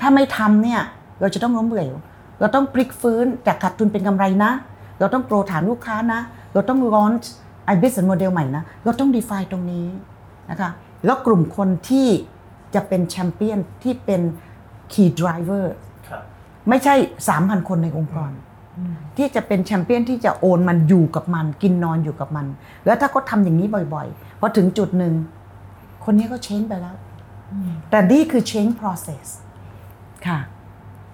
[0.00, 0.80] ถ้าไม่ทำเนี่ย
[1.20, 1.94] เราจะต้องล้มเหลว
[2.40, 4.50] เราต้องพลิกฟื้นจากขาดทุนเป็นกำไรนะ
[4.98, 6.20] เราต้องโปรฐานลูกค้านะ
[6.54, 7.26] เราต้อง launch
[7.64, 9.86] ไอ้ business model ใหม่นะ เราต้อง define ตรงนี้
[10.50, 10.70] นะคะ
[11.04, 12.08] แล้วกลุ่มคนที่
[12.74, 14.20] จะเป็นแชมเปี้ยนที่เป็น
[14.92, 15.64] key driver
[16.08, 16.22] ครับ
[16.68, 16.94] ไม่ใช่
[17.32, 18.30] 3,000 คนในองค์กร
[19.16, 22.46] ที่จะเป็นแชมเปี้ยนที่จะโอนมันอยู่กับมัน กินนอนอยู่กับมัน
[22.86, 25.14] แล้วถ้าเขาทำอย่างนี้บ่อยๆพอถึงจุดหนึ่ง
[26.04, 26.96] คนนี้ก็เชนไปแล้ว
[27.90, 29.26] แต่นี่คือ change process
[30.26, 30.38] ค่ะ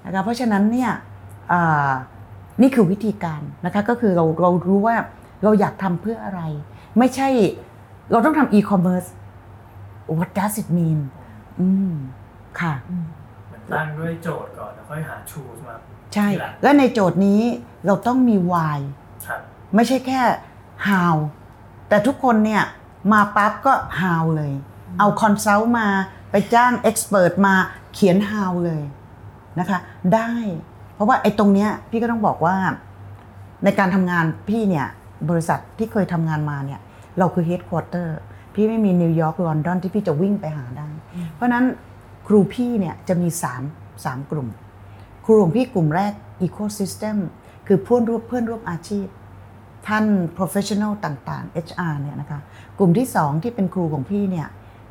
[0.04, 0.90] นะคะเพราะฉะนั้นเนี่ย
[1.52, 1.90] อ่า
[2.60, 4.96] นี่คือวิธีการนะคะก็คือเราเรารู้ว่า
[5.44, 6.40] เราอยากทำเพื่ออะไร
[6.98, 7.28] ไม่ใช่
[8.10, 9.08] เราต้องทำ e-commerce
[10.18, 10.98] what does it mean
[11.60, 11.92] อืม
[12.60, 12.74] ค่ะ
[13.48, 15.74] เหมือนตั้งด้วยโจทย์ก่อนแล้วค่อยหา tools มา
[16.14, 17.42] ใช่ทีหลังและในโจทย์นี้
[17.86, 18.78] เราต้องมี why
[19.26, 19.40] ครับ
[19.74, 20.20] ไม่ใช่แค่
[20.88, 21.14] how
[21.88, 22.62] แต่ทุกคนเนี่ย
[23.12, 24.52] มาปั๊บก็ how เลย
[24.98, 25.88] เอา consult มา
[26.30, 27.54] ไปจ้าง expert มา
[27.94, 28.82] เขียน how เลย
[29.60, 29.78] นะคะ
[30.14, 30.32] ได้
[30.94, 32.56] เพราะว่าไอ้ตรงเนี้ยพี่ก็ต้องบอกว่า
[33.64, 34.86] ในการทำงานพี่เนี่ย
[35.30, 36.80] บริษัทที่เคยทำงานมาเนี่ย
[37.18, 38.08] เราคือ headquarter
[38.54, 40.88] พี่ไม่มีนิวยอร์กลอนดอนที่พี่จะวิ่งไปหาได้
[41.34, 41.64] เพราะฉะนั้น
[42.26, 43.28] ครูพี่เนี่ยจะมี
[43.66, 44.48] 3 3กลุ่ม
[45.24, 46.12] ครูของพี่กลุ่มแรก
[46.46, 47.16] ecosystem
[47.66, 49.06] คือเพื่อนร่วมเพื่อนร่วมอาชีพ
[49.88, 50.04] ท่าน
[50.38, 52.40] professional ต่างๆ HR เนี่ยนะคะ
[52.78, 54.46] กลุ่มที่ 2 ที่เป็นครูของพี่เนี่ย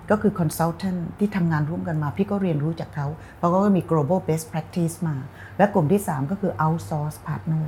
[0.10, 5.16] ก็คือ consultant ที่ทำงานร่วมกันมา พี่ก็เรียนรู้จากเขาเพราะเขาก็มี global best practice มา
[5.58, 7.66] และกลุ่มที่ 3 ก็คือ outsource partner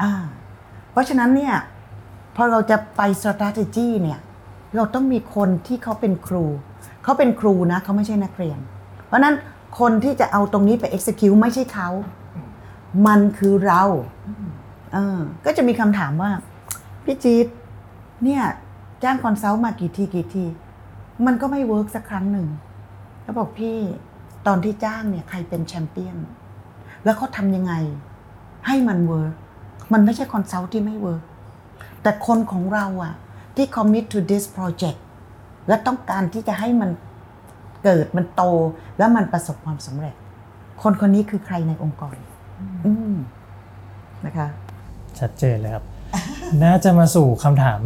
[0.00, 0.12] อ่า
[0.92, 1.54] เพราะฉะนั้นเนี่ย
[2.36, 4.20] พอเราจะไป strategy เนี่ย
[4.76, 6.44] เราต้องมีคนที่เขาเป็นครู
[7.04, 8.58] เขาเป็นครูนะเขาไม่ใช่นักเรียน
[9.06, 9.34] เพราะฉะนั้น
[9.80, 11.88] คนที่จะเอาตรงนี้ไป execute ไม่ใช่เขา
[13.06, 13.82] มันคือเรา
[14.92, 16.30] เออก็จะมีคำถามว่า
[17.04, 17.46] พี่จี๊ด
[18.24, 18.42] เนี่ย
[19.02, 20.44] จ้าง consult มากี่ทีกี่ที
[21.26, 22.48] มันก็ไม่ work สักครั้งหนึ่ง
[23.22, 23.76] แล้วบอกพี่
[24.46, 26.16] ตอนที่จ้างเนี่ยใครเป็นแชมเปี้ยน
[27.04, 27.72] แล้วเขาทำยังไง
[28.66, 29.34] ให้มัน work
[29.92, 31.24] มันไม่ใช่ consult ที่ไม่ work
[32.02, 33.14] แต่คนของเราอะ
[33.56, 34.98] ที่ commit to this project
[35.68, 36.90] และต้องการที่จะให้มัน
[37.84, 38.42] เกิดมันโต
[38.98, 40.14] แล้วมันประสบความสำเร็จ
[40.82, 42.16] คนคนนี้คือใครในองค์กร
[42.86, 43.14] อืม
[44.26, 44.48] นะคะ
[45.18, 45.84] ชัดเจนเลยครับ
[46.64, 47.80] น่าจะมาสู่คำถาม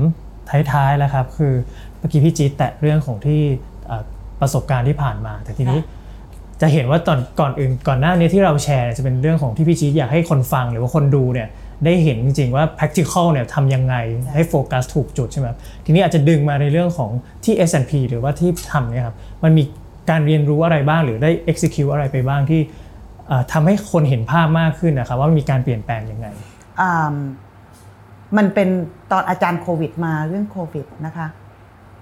[0.73, 1.55] ท้ายๆแล้วครับ คือ
[1.92, 3.41] เมื่อกี้พี่จี๊ดแตะเรื่องของที่
[3.87, 4.03] เอ่อ
[4.41, 5.81] ประสบการณ์ที่ผ่านมา แต่ทีนี้
[6.61, 11.49] จะเห็นว่าตอนก่อนอื่นก่อนหน้านี้ที่เราแชร์เนี่ยจะเป็นเรื่องของที่พี่จี๊ดอยากให้คนฟังหรือว่าคนดูเนี่ย
[11.85, 13.95] ได้เห็นจริงๆว่า practical เนี่ยทำยังไง
[14.35, 17.11] ให้โฟกัสถูกจุดใช่ไหมครับทีนี้อาจจะดึงมาในเรื่องของ
[17.45, 19.63] ที่ S&P หรือว่าที่ทำเนี่ยครับมันมี
[20.11, 22.61] การเรียนรู้อะไรบ้างหรือได้ execute อะไรไปบ้างที่
[23.29, 26.27] เอ่อทำให้คนเห็นภาพมากขึ้นนะครับว่ามีการเปลี่ยนแปลงยังไง
[26.81, 27.15] อ่า
[28.37, 28.69] มันเป็น
[29.11, 31.27] ตอนอาจารย์โควิดมาเรื่องโควิดนะคะ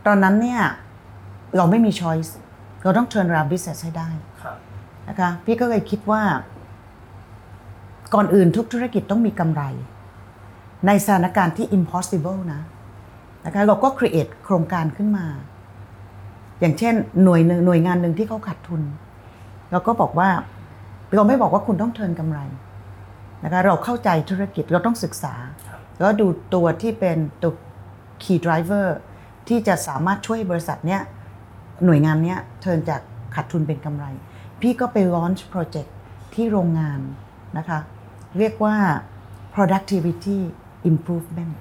[0.06, 0.62] ตอนนั้นเนี่ย
[1.56, 2.30] เราไม่มี choice
[2.82, 4.10] เราต้อง turn around business ให้ได้
[5.08, 6.22] นะคะพี่ก็เลยคิดว่า
[8.14, 9.62] ก่อนอื่นทุกธุรกิจต้องมีกำไร
[10.86, 12.62] ในสถานการณ์ที่ impossible นะ
[13.44, 15.26] นะคะเราก็ create โครงการขึ้นมา
[16.60, 18.82] อย่างเช่นหน่วยหนึ่งหน่วยงานหนึ่งที่เขาขาดทุน
[19.70, 20.30] เราก็บอกว่า
[21.14, 22.40] เราไม่บอกว่าคุณต้องเทินกำไร
[23.44, 25.34] นะคะเราเข้าใจธุรกิจเราต้องศึกษา
[25.98, 27.52] แล้วดูตัวที่เป็นตัว
[28.22, 28.86] key driver
[29.50, 31.00] ที่จะสามารถช่วยบริษัทเนี้ย
[31.84, 33.00] หน่วยงานเนี้ยเทินจาก
[33.34, 34.04] ขาดทุนเป็นกำไร
[34.60, 35.90] พี่ก็ไป launch project
[36.34, 37.00] ที่โรงงาน
[37.58, 37.78] นะคะ
[38.38, 38.76] เรียกว่า
[39.54, 40.38] productivity
[40.90, 41.54] improvement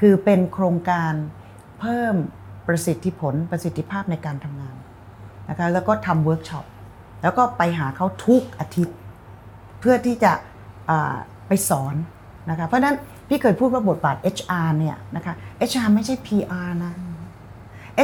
[0.00, 1.12] คือเป็นโครงการ
[1.80, 2.14] เพิ่ม
[2.66, 4.76] ประสิทธิผลประสิทธิภาพในการทำงาน
[5.50, 6.64] นะคะแล้วก็ทำเวิร์กช็อป
[7.22, 8.96] แล้วก็ไปหาเขาทุกอาทิตย์
[9.80, 10.32] เพื่อที่จะ
[10.90, 11.16] อ่า
[11.48, 11.94] ไปสอน
[12.50, 12.96] นะคะเพราะฉะนั้น
[13.28, 15.34] พี่เคยพูดว่าบทบาท HR เนี่ยนะคะ
[15.70, 16.92] HR ไม่ใช่ PR นะ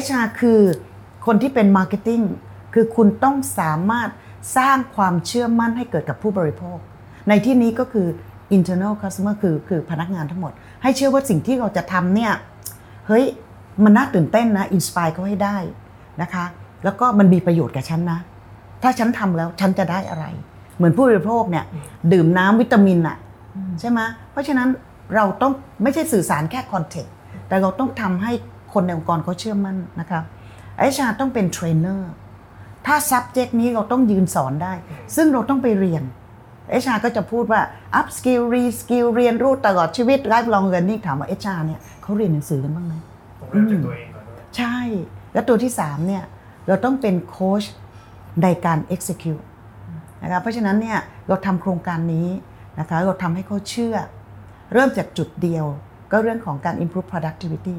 [0.04, 0.60] HR คือ
[1.26, 2.24] คนที่เป็น Marketing
[2.74, 4.10] คือคุณต้องสามารถ
[4.56, 6.78] สร้างความเชื่อมั่นให้เกิดกับผู้บริโภค
[7.28, 8.06] ในที่นี้ก็คือ
[8.56, 10.52] internal customer คือคือพนักงานทั้งหมด
[10.82, 12.32] ให้เชื่อว่าสิ่งที่เราจะทำเนี่ย
[13.06, 13.24] เฮ้ย
[13.84, 15.56] มันน่าตื่นเต้นนะ inspire เขาให้ได้
[16.22, 16.44] นะคะ
[16.84, 18.20] แล้วก็มันมีประโยชน์กับฉันนะ
[18.82, 20.24] ถ้าฉันทำแล้วฉันจะได้อะไร
[20.76, 21.64] เหมือนผู้บริโภคเนี่ย
[22.12, 23.16] ดื่มน้ำวิตามินอะ
[23.80, 24.00] ใช่ไหม
[24.32, 24.68] เพราะฉะนั้น
[25.16, 27.14] เราต้องไม่ใช่สื่อสารแค่ content
[27.48, 28.32] แต่เราต้องทำให้
[28.72, 30.20] คนในองค์กรเขาเชื่อมั่นนะคะ
[30.78, 32.10] HR ต้องเป็นเทรนเนอร์
[32.86, 34.72] ถ้า subject นี้เราต้องยืนสอนได้
[35.16, 36.02] ซึ่งเราต้องไปเรียน
[36.70, 37.60] HR ก็จะพูดว่า
[37.98, 42.94] up skill re skill เรียนรู้ตลอดชีวิต lifelong learning ถามว่า HR เนี่ยเขาเรียนหนังสือกันบ้างไหม
[43.50, 44.76] เริ่มจากตัวเองก่อนด้วยใช่
[45.32, 46.24] แล้วตัวที่3เนี่ย
[46.68, 47.62] เราต้องเป็นโค้ช
[48.42, 49.44] ในการ execute
[50.22, 50.98] นะคะเพราะฉะนั้นเนี่ย
[51.28, 52.28] เราทำโครงการนี้
[52.78, 53.96] นะคะเราทำให้เขาเชื่อ
[54.72, 55.66] เริ่มจากจุดเดียว
[56.10, 57.76] ก็เรื่องของการ improve productivity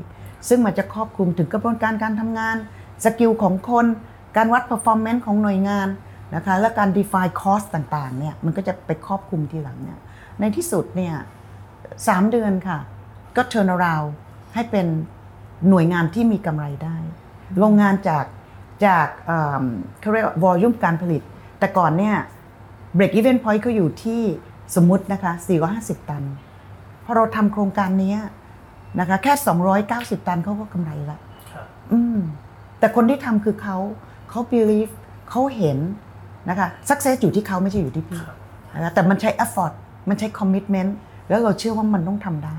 [0.47, 2.55] ซึ่งมันจะครอบคลุมถึงกระบวนการการทำงาน
[3.03, 3.85] สกิลของคน
[4.37, 5.87] การวัด performance ของหน่วยงาน
[6.35, 9.99] นะคะและการ define cost ต่างๆเนี่ยมันก็จะไปครอบคลุมทีหลังเนี่ย
[10.39, 11.15] ในที่สุดเนี่ย
[12.07, 12.79] สามเดือนค่ะ
[13.35, 14.09] ก็ turn around
[14.53, 14.87] ให้เป็น
[15.69, 16.97] หน่วยงานที่มีกำไรได้
[17.57, 18.25] โรงงานจาก
[18.85, 19.07] จาก
[19.99, 21.21] เขาเรียกว่า volume การผลิต
[21.59, 22.15] แต่ก่อนเนี่ย
[22.97, 24.21] break even point เขาอยู่ที่
[24.75, 25.31] สมมตินะคะ
[25.71, 26.23] 450 ตัน
[27.05, 28.15] พอเราทำโครงการนี้
[28.99, 29.33] นะคะ แค่
[29.81, 31.17] 290 ตันเขาก็กำไรละ
[31.91, 32.17] อืม
[32.79, 33.77] แต่คนที่ทำคือเขา
[34.29, 34.93] เขา believe
[35.29, 35.77] เขาเห็น
[36.49, 38.21] นะคะ success อยู่ที่เขาไม่ใช่อยู่ที่พี่
[38.75, 39.73] นะคะแต่มันใช้ effort
[40.09, 40.91] มันใช้ commitment
[41.29, 42.57] แล้วเราเชื่อว่ามันต้องทำได้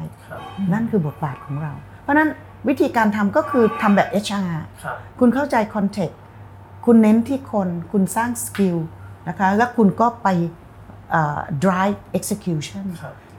[0.73, 1.73] นั่นคือบทบาทของเรา
[2.03, 2.29] เพราะฉะนั้น
[2.69, 4.51] วิธีการทำก็คือทำแบบ HR
[5.19, 6.17] คุณเข้าใจ context
[6.87, 8.77] คุณเน้นที่คน คุณสร้างสกิล
[9.29, 10.29] นะคะ แล้วคุณก็ไป
[11.11, 12.85] เอ่อ drive execution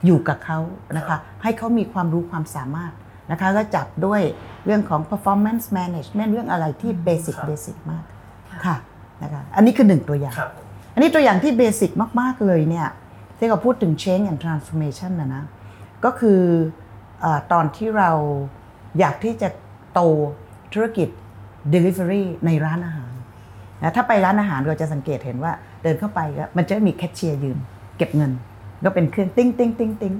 [0.06, 0.58] อยู่กับเขา
[0.96, 2.92] นะคะให้เขามีความรู้ความสามารถ
[3.30, 4.20] นะคะแล้วจับด้วย
[4.64, 8.04] เรื่องของ performance management เรื่องอะไรที่ basic basic มาก
[8.64, 8.76] ค่ะ
[9.22, 10.36] นะคะอันนี้คือหนึ่งตัวอย่าง
[10.94, 11.90] อันนี้ตัวอย่างที่เบสิก
[12.20, 12.88] มาก ๆ เลยเนี่ย
[13.38, 15.44] ที่เราพูดถึง change and transformation นะนะ
[16.04, 16.40] ก็คือ
[17.20, 18.10] เออตอนที่เรา
[18.98, 19.48] อยากที่จะ
[19.92, 20.00] โต
[20.72, 21.08] ธุรกิจ
[21.74, 23.12] delivery ในร้านอาหาร
[23.82, 25.52] นะถ้าไปร้านอาหารเราจะสังเกตเห็นว่า
[25.82, 27.58] เดินเข้าไปก็มันจะมีแคชเชียร์ยืน
[27.96, 28.32] เก็บเงิน
[28.86, 30.14] ก็เป็นเครื่องติ้งติ้งติ้งติ้ง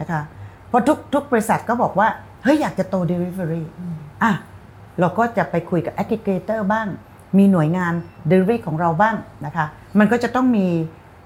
[0.00, 0.20] นะคะ
[0.68, 2.08] เพราะทุกทุกบริษัทก็บอกว่า
[2.42, 3.64] เฮ้ย อยากจะโต delivery
[4.22, 4.32] อะ
[5.00, 6.88] เราก็จะไปคุยกับ aggregator บ้าง
[7.38, 7.92] มีหน่วยงาน
[8.30, 9.16] delivery ของเราบ้าง
[9.46, 9.66] นะคะ
[9.98, 10.66] มันก็จะต้องมี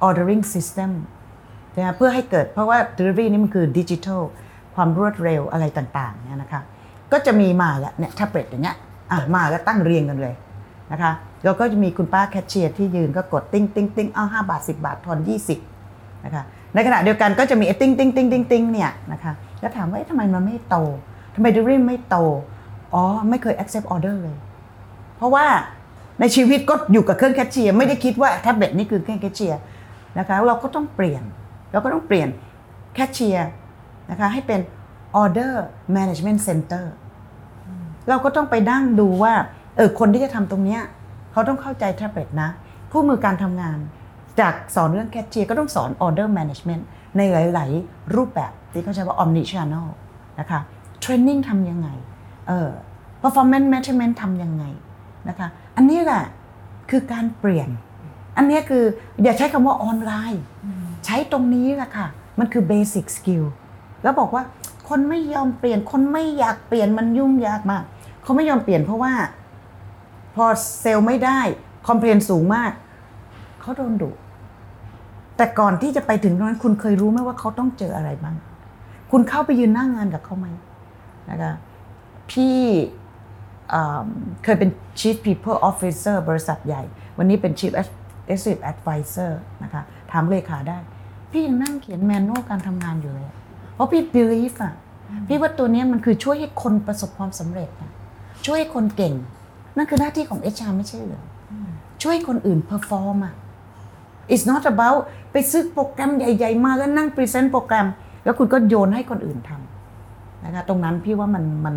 [0.07, 0.90] ordering system
[1.76, 4.22] นะเพื่อให้เกิดเพราะว่า delivery นี่มันคือดิจิทัล
[4.74, 6.61] ความรวดเร็วอะไรต่างๆเนี่ยนะคะ
[7.12, 8.76] ก็จะมีมาแล้วเนี่ยแท็บเล็ตอย่างเงี้ย
[9.11, 10.34] อะมาแล้วตั้งเรียงกันเลย
[10.92, 11.12] นะคะ
[11.45, 15.18] แล้วก็จะมีคุณป้าแคชเชียร์ที่ยืนก็กดติ้งติ้งติ้งเอาห้าบาท10บาททอน
[15.70, 16.45] 20นะคะ
[16.75, 20.77] ในขณะเดียวกันก็จะมีไอ้ติ้งติ้งติ้งติ้งติ้งเนี่ยนะคะแล้วถามว่าทำไมมันไม่โต
[21.35, 22.16] ทำไม delivery ไม่โต
[22.95, 24.37] อ๋อไม่เคย accept order เลย
[25.16, 25.47] เพราะว่า
[26.20, 29.61] ในชีวิตก็อยู่กับเครื่องแคชเชียร์ไม่ได้คิดว่าแท็บเล็ตนี่คือเครื่องแคชเชียร์
[30.18, 31.22] นะคะเราก็ต้องเปลี่ยน
[31.72, 32.29] เราก็ต้องเปลี่ยน
[32.95, 33.49] แคชเชียร์
[34.11, 34.61] นะคะให้เป็น
[35.22, 35.53] order
[35.97, 36.85] management center
[38.09, 39.35] เราก็ต้องไปนั่งดูว่า
[39.77, 40.83] เออคนที่จะทำตรงเนี้ย
[41.33, 42.51] เขาต้องเข้าใจแท็บเล็ตนะ
[42.90, 43.79] คู่มือการทำงาน
[44.41, 46.82] จากสอนเรื่องแคชเชียร์ก็ต้องสอน order management
[47.16, 49.87] ในหลาย ๆ รูปแบบที่เขาใช้ว่า omni channel
[50.41, 50.61] นะคะ
[51.01, 51.89] เทรนนิ่งทำยังไง
[52.49, 52.70] เออ
[53.22, 54.64] performance management ทำยังไง
[55.28, 56.24] นะคะอันนี้แหละ
[56.91, 57.68] คือการเปลี่ยน
[58.37, 58.85] อันนี้คือ
[59.22, 60.43] อย่าใช้คำว่าออนไลน์
[61.05, 62.07] ใช้ตรงนี้แหละค่ะ
[62.39, 63.45] มันคือ basic skill
[64.03, 64.43] แล้วบอกว่า
[64.89, 67.82] คนไม่ยอมเปลี่ยนคนไม่อยากเปลี่ยนมันยุ่งยากมาก
[68.22, 69.12] เขาไม่ยอมเปลี่ยนเพราะว่า
[70.35, 70.45] พอ
[70.80, 71.41] เซลล์ไม่ได้
[71.89, 72.72] คอมเพลนสูงมาก
[73.61, 74.11] เขาโดนดุ
[75.37, 78.37] แต่ก่อนที่จะไปถึงตรงนั้นคุณเคยรู้ไหมว่าเขาต้องเจออะไรบ้าง
[79.11, 80.47] คุณเข้าไปยืนหน้างงานกับเขาไหม
[81.30, 81.53] นะคะ
[82.30, 82.59] พี่
[83.72, 84.07] อ่า
[84.45, 84.70] เคยเป็น
[85.01, 86.82] Chief People Officer บริษัทใหญ่
[87.18, 89.32] วันนี้เป็น Chief Executive Advisor
[89.62, 89.82] นะคะ
[90.12, 90.78] ถามเลขาได้
[91.30, 93.28] พี่ยังนั่งเขียนแมนนวลการทำงานอยู่เลย
[93.74, 94.74] เพราะพี่ believe อะ
[95.28, 97.93] พี่ว่าตัวเนี้ยมันคือช่วยให้คนประสบความสำเร็จนะ
[98.47, 99.14] ช่วยให้คนเก่ง
[99.76, 101.24] นั่นคือหน้าที่ของ HR ไม่ใช่เหรอ
[102.03, 103.35] ช่วยให้คนอื่น perform อะ
[104.33, 105.01] it's not about
[105.33, 107.87] ไปซื้อโปรแกรมใหญ่ ๆ มาแล้วนั่ง present โปรแกรม
[108.25, 111.77] แล้วคุณก็โยนให้คนอื่นทำนะคะตรงนั้นพี่ว่ามันมัน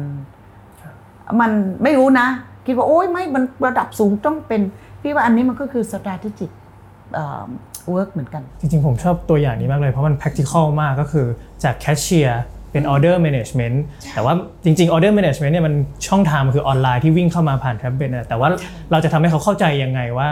[1.41, 1.51] มัน
[1.83, 2.27] ไม่รู้นะ
[2.65, 4.61] คิดว่าโอ้ยไม่มันระดับสูงต้องเป็น
[5.01, 6.51] พี่ว่าอันนี้มันก็คือ strategic
[7.13, 7.43] เอ่อ
[7.95, 11.25] work เหมือนกัน จริงๆ ผมชอบตัวอย่างนี้มากเลย เพราะมัน practical มากก็คือ
[11.63, 12.41] จากแคชเชียร์
[12.71, 13.77] เป็น order management
[14.13, 14.33] แต่ว่า
[14.63, 15.75] จริง ๆ order management เนี่ยมัน
[16.07, 18.49] ช่องทางมันคือออนไลน์ที่วิ่งเข้ามาผ่านแท็บเล็ตนะแต่ว่า
[18.91, 20.29] เราจะทำให้เขาเข้าใจยังไงว่า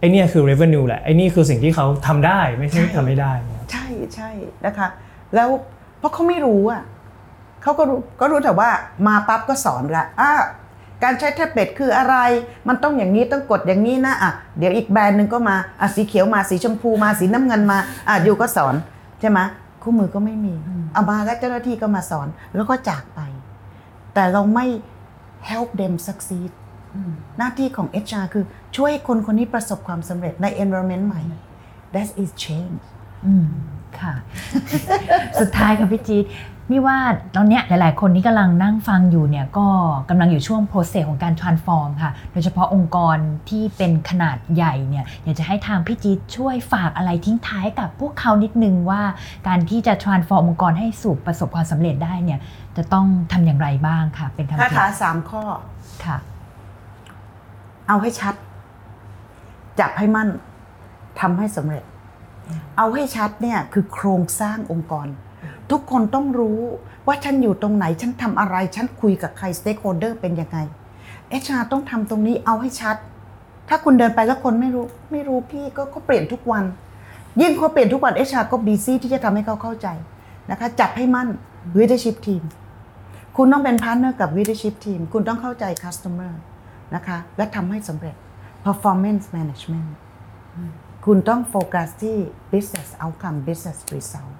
[0.00, 4.30] ไอ้เนี่ยคือ revenue แหละไอ้นี่คือสิ่งที่เขาทำได้ไม่ใช่ทำไม่ได้นะครับใช่ใช่
[4.66, 4.88] นะคะ
[5.34, 5.48] แล้ว
[5.98, 6.82] เพราะเขาไม่รู้อะ
[7.62, 8.70] เขาก็รู้ก็รู้แต่ว่า
[9.06, 10.32] มาปั๊บก็สอนละอะ
[11.02, 12.16] การใช้แท็บเล็ตคืออะไร
[12.68, 17.78] มันต้องอย่างนี้ต้องกดอย่างนี้นะอะเดี๋ยวอีกแบรนด์หนึ่งก็มาอะสีเขียวมาสีชมพูมาสีน้ำเงินมา
[18.08, 18.74] อะอยู่ก็สอน
[19.20, 19.38] ใช่ไหม
[19.82, 20.54] คู่มือก็ไม่มี
[20.92, 23.20] เอามาแล้วเจ้าหน้าที่ก็มาสอนแล้วก็จากไป
[24.14, 24.66] แต่เราไม่
[25.50, 26.50] help them succeed
[27.38, 28.44] หน้าที่ของ HR คือ
[28.76, 31.22] ช่วยให้คนคนนี้ประสบความสำเร็จใน environment ใหม่
[31.94, 32.78] that is change
[33.26, 33.46] อืม
[34.00, 34.14] ค่ะ
[35.40, 36.24] สุดท้ายค่ะพี่จี๊ด
[36.70, 36.98] นี่ว่า
[37.36, 39.66] ตอนเนี้ยหลาย ๆ คนที่กำลังนั่งฟังอยู่เนี่ยก็
[40.10, 43.16] กำลังอยู่ช่วง process ของการ transform ค่ะ โดยเฉพาะองค์กร
[43.48, 49.02] ที่เป็นขนาดใหญ่เนี่ยอยากจะให้ทางพี่จี๊ดช่วยฝากอะไรทิ้งท้ายกับพวกเขานิดนึงว่า
[49.48, 52.40] การที่จะ transform องค์กรให้สู่ประสบความสำเร็จได้เนี่ย
[52.76, 55.42] จะต้องทำอย่างไรบ้างค่ะ เป็นคำคาถาถามสามข้อ
[56.04, 56.16] ค่ะ
[57.90, 58.34] เอาให้ชัด
[59.80, 60.28] จับให้มั่น
[61.20, 61.84] ทำให้สำเร็จ
[62.76, 65.08] เอาให้ชัดเนี่ยคือโครงสร้างองค์กร
[65.70, 66.58] ทุกคนต้องรู้
[67.06, 70.58] ว่าฉันอยู่ตรงไหน ฉันทำอะไร ฉันคุยกับใครสเต็กโฮเดอร์เป็นยังไง
[71.28, 72.96] เอชาต้องทำตรงนี้เอาให้ชัด
[73.68, 76.64] ถ้าคุณเดินไปแล้วคนไม่รู้ไม่รู้พี่ก็ก็เปลี่ยนทุกวัน
[77.40, 79.88] ยิ่งเขาเปลี่ยนทุกวัน HR ก็ busy ที่จะทำให้เขาเข้าใจ
[80.50, 81.28] นะคะจับให้มั่น
[81.78, 82.42] leadership team
[83.36, 86.32] คุณต้องเป็น partner กับ leadership team คุณต้องเข้าใจ customer
[86.94, 88.14] นะคะและทำให้สำเร็จ
[88.66, 89.88] performance management
[91.06, 92.16] คุณต้องโฟกัสที่
[92.52, 94.34] business outcome business result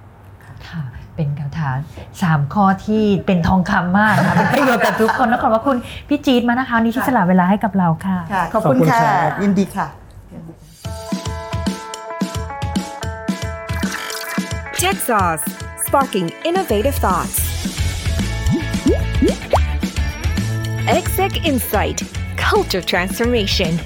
[0.69, 0.83] ค่ะ
[1.17, 1.77] เป็นคำถาม
[2.23, 5.77] สามข้อที่เป็นทองคำมากค่ะเป็นประโยชน์กับทุกคนแล้วขอบพระคุณ
[6.09, 9.87] พี่จี๊ดมากนะคะวันนี้ที่สละเวลาให้กับเราค่ะค่ะขอบคุณขอบคุณค่ะครับยินดีค่ะ
[14.81, 15.45] Tech Sauce,
[15.87, 17.37] sparking innovative thoughts.
[20.99, 21.99] Exec Insight,
[22.51, 23.79] culture transformation.